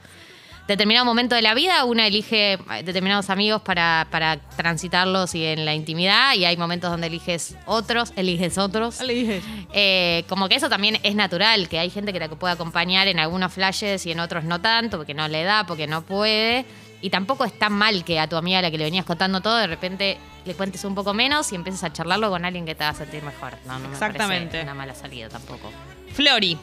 determinado 0.70 1.04
momento 1.04 1.35
de 1.35 1.42
la 1.42 1.52
vida, 1.52 1.85
una 1.85 2.06
elige 2.06 2.59
determinados 2.85 3.28
amigos 3.28 3.61
para, 3.61 4.06
para 4.11 4.38
transitarlos 4.56 5.35
y 5.35 5.44
en 5.44 5.64
la 5.64 5.74
intimidad, 5.74 6.35
y 6.35 6.44
hay 6.44 6.56
momentos 6.56 6.90
donde 6.90 7.09
eliges 7.09 7.56
otros, 7.66 8.12
eliges 8.16 8.56
otros. 8.56 9.00
Dije. 9.00 9.42
Eh, 9.72 10.24
como 10.28 10.48
que 10.48 10.54
eso 10.54 10.68
también 10.68 10.98
es 11.02 11.14
natural, 11.16 11.68
que 11.68 11.78
hay 11.78 11.90
gente 11.90 12.12
que 12.12 12.20
te 12.20 12.28
puede 12.28 12.54
acompañar 12.54 13.09
en 13.09 13.18
algunos 13.18 13.52
flashes 13.52 14.06
y 14.06 14.12
en 14.12 14.20
otros 14.20 14.44
no 14.44 14.61
tanto, 14.61 14.96
porque 14.96 15.12
no 15.12 15.26
le 15.26 15.42
da, 15.42 15.64
porque 15.66 15.87
no 15.88 16.02
puede. 16.02 16.64
Y 17.02 17.11
tampoco 17.11 17.44
es 17.44 17.59
tan 17.59 17.72
mal 17.72 18.04
que 18.04 18.20
a 18.20 18.28
tu 18.28 18.37
amiga 18.37 18.61
a 18.61 18.62
la 18.62 18.70
que 18.70 18.78
le 18.78 18.85
venías 18.85 19.04
contando 19.04 19.40
todo, 19.40 19.56
de 19.56 19.66
repente 19.66 20.18
le 20.44 20.54
cuentes 20.54 20.85
un 20.85 20.94
poco 20.94 21.14
menos 21.14 21.50
y 21.50 21.56
empieces 21.56 21.83
a 21.83 21.92
charlarlo 21.92 22.30
con 22.30 22.44
alguien 22.44 22.64
que 22.64 22.74
te 22.76 22.85
va 22.85 22.90
a 22.90 22.94
sentir 22.94 23.22
mejor. 23.22 23.54
No, 23.66 23.78
no 23.78 23.88
me 23.88 23.94
Exactamente. 23.94 24.50
parece 24.50 24.62
una 24.62 24.74
mala 24.74 24.94
salida 24.94 25.28
tampoco. 25.28 25.70
Flori, 26.12 26.56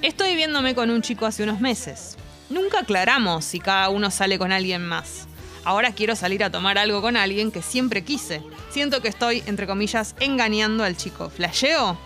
estoy 0.00 0.36
viéndome 0.36 0.74
con 0.74 0.90
un 0.90 1.02
chico 1.02 1.26
hace 1.26 1.42
unos 1.42 1.60
meses. 1.60 2.16
Nunca 2.50 2.80
aclaramos 2.80 3.44
si 3.44 3.60
cada 3.60 3.88
uno 3.90 4.10
sale 4.10 4.38
con 4.38 4.52
alguien 4.52 4.84
más. 4.86 5.26
Ahora 5.64 5.92
quiero 5.92 6.16
salir 6.16 6.42
a 6.44 6.50
tomar 6.50 6.78
algo 6.78 7.02
con 7.02 7.16
alguien 7.16 7.50
que 7.50 7.60
siempre 7.62 8.02
quise. 8.04 8.42
Siento 8.70 9.02
que 9.02 9.08
estoy, 9.08 9.42
entre 9.46 9.66
comillas, 9.66 10.14
engañando 10.20 10.82
al 10.84 10.96
chico. 10.96 11.28
¿Flasheo? 11.30 11.98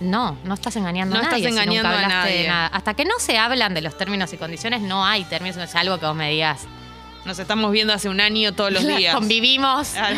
No, 0.00 0.36
no 0.44 0.54
estás 0.54 0.76
engañando 0.76 1.14
No 1.14 1.20
a 1.20 1.24
nadie. 1.24 1.38
estás 1.38 1.52
si 1.52 1.58
nunca 1.58 1.62
engañando 1.62 1.88
a 1.88 1.92
hablaste 1.94 2.28
de 2.30 2.34
nadie. 2.36 2.48
nada. 2.48 2.66
Hasta 2.66 2.94
que 2.94 3.04
no 3.04 3.14
se 3.18 3.38
hablan 3.38 3.72
de 3.72 3.80
los 3.82 3.96
términos 3.96 4.32
y 4.32 4.36
condiciones, 4.36 4.80
no 4.82 5.06
hay 5.06 5.24
términos, 5.24 5.56
es 5.56 5.74
algo 5.76 5.98
que 5.98 6.06
vos 6.06 6.16
me 6.16 6.30
digas. 6.30 6.66
Nos 7.24 7.38
estamos 7.38 7.70
viendo 7.70 7.92
hace 7.94 8.08
un 8.08 8.20
año 8.20 8.52
todos 8.52 8.72
los 8.72 8.84
días. 8.96 9.14
Convivimos. 9.14 9.92
Ah. 9.96 10.10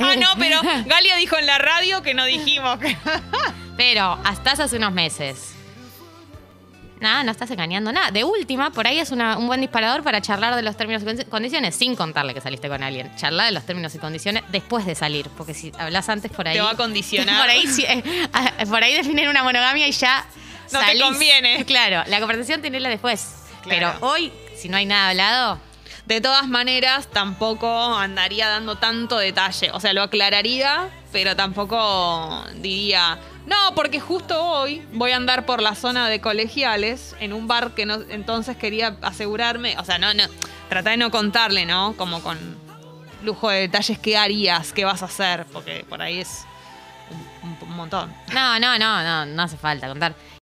Ah, 0.00 0.14
no, 0.20 0.28
pero 0.38 0.60
Galia 0.86 1.16
dijo 1.16 1.36
en 1.36 1.46
la 1.46 1.58
radio 1.58 2.02
que 2.02 2.14
no 2.14 2.24
dijimos. 2.24 2.78
Pero 3.76 4.18
hasta 4.24 4.52
hace 4.52 4.76
unos 4.76 4.92
meses. 4.92 5.53
Nada, 7.00 7.22
no 7.24 7.32
estás 7.32 7.50
engañando 7.50 7.92
nada. 7.92 8.10
De 8.10 8.24
última, 8.24 8.70
por 8.70 8.86
ahí 8.86 8.98
es 8.98 9.10
una- 9.10 9.36
un 9.36 9.46
buen 9.46 9.60
disparador 9.60 10.02
para 10.02 10.22
charlar 10.22 10.54
de 10.56 10.62
los 10.62 10.76
términos 10.76 11.02
y 11.02 11.06
condi- 11.06 11.28
condiciones 11.28 11.74
sin 11.74 11.96
contarle 11.96 12.32
que 12.34 12.40
saliste 12.40 12.68
con 12.68 12.82
alguien. 12.82 13.14
Charlar 13.16 13.46
de 13.46 13.52
los 13.52 13.64
términos 13.66 13.94
y 13.94 13.98
condiciones 13.98 14.42
después 14.48 14.86
de 14.86 14.94
salir. 14.94 15.28
Porque 15.36 15.54
si 15.54 15.72
hablas 15.78 16.08
antes 16.08 16.30
por 16.30 16.46
ahí. 16.48 16.54
Te 16.54 16.62
va 16.62 16.70
a 16.70 16.76
condicionar. 16.76 17.38
Por 17.40 17.50
ahí, 17.50 17.66
sí, 17.66 17.84
eh, 17.84 18.02
por 18.68 18.82
ahí 18.82 18.94
definen 18.94 19.28
una 19.28 19.42
monogamia 19.42 19.86
y 19.88 19.92
ya. 19.92 20.24
No 20.72 20.80
te 20.80 20.98
conviene. 20.98 21.64
Claro, 21.66 22.04
la 22.08 22.18
conversación 22.20 22.62
tenerla 22.62 22.88
después. 22.88 23.34
Claro. 23.62 23.94
Pero 23.98 24.06
hoy, 24.06 24.32
si 24.56 24.68
no 24.68 24.76
hay 24.76 24.86
nada 24.86 25.10
hablado, 25.10 25.60
De 26.06 26.20
todas 26.20 26.46
maneras, 26.48 27.06
tampoco 27.10 27.96
andaría 27.96 28.46
dando 28.48 28.76
tanto 28.76 29.16
detalle. 29.16 29.70
O 29.72 29.80
sea, 29.80 29.94
lo 29.94 30.02
aclararía, 30.02 30.90
pero 31.12 31.34
tampoco 31.34 32.44
diría, 32.56 33.18
no, 33.46 33.74
porque 33.74 34.00
justo 34.00 34.42
hoy 34.42 34.82
voy 34.92 35.10
a 35.12 35.16
andar 35.16 35.44
por 35.46 35.60
la 35.62 35.74
zona 35.74 36.08
de 36.08 36.20
colegiales 36.20 37.14
en 37.20 37.32
un 37.32 37.46
bar 37.46 37.72
que 37.72 37.84
no, 37.86 37.96
entonces 38.08 38.56
quería 38.56 38.96
asegurarme. 39.02 39.76
O 39.78 39.84
sea, 39.84 39.98
no, 39.98 40.14
no, 40.14 40.22
trata 40.68 40.90
de 40.90 40.96
no 40.96 41.10
contarle, 41.10 41.66
¿no? 41.66 41.94
Como 41.96 42.22
con 42.22 42.38
lujo 43.22 43.50
de 43.50 43.60
detalles 43.60 43.98
qué 43.98 44.16
harías, 44.16 44.72
qué 44.72 44.84
vas 44.84 45.02
a 45.02 45.06
hacer, 45.06 45.46
porque 45.52 45.84
por 45.88 46.00
ahí 46.02 46.20
es 46.20 46.44
un- 47.42 47.68
un 47.68 47.76
montón. 47.76 48.12
no, 48.32 48.58
no, 48.58 48.78
no, 48.78 49.02
no, 49.02 49.26
no 49.26 49.42
hace 49.42 49.56
falta 49.56 49.88
contar. 49.88 50.14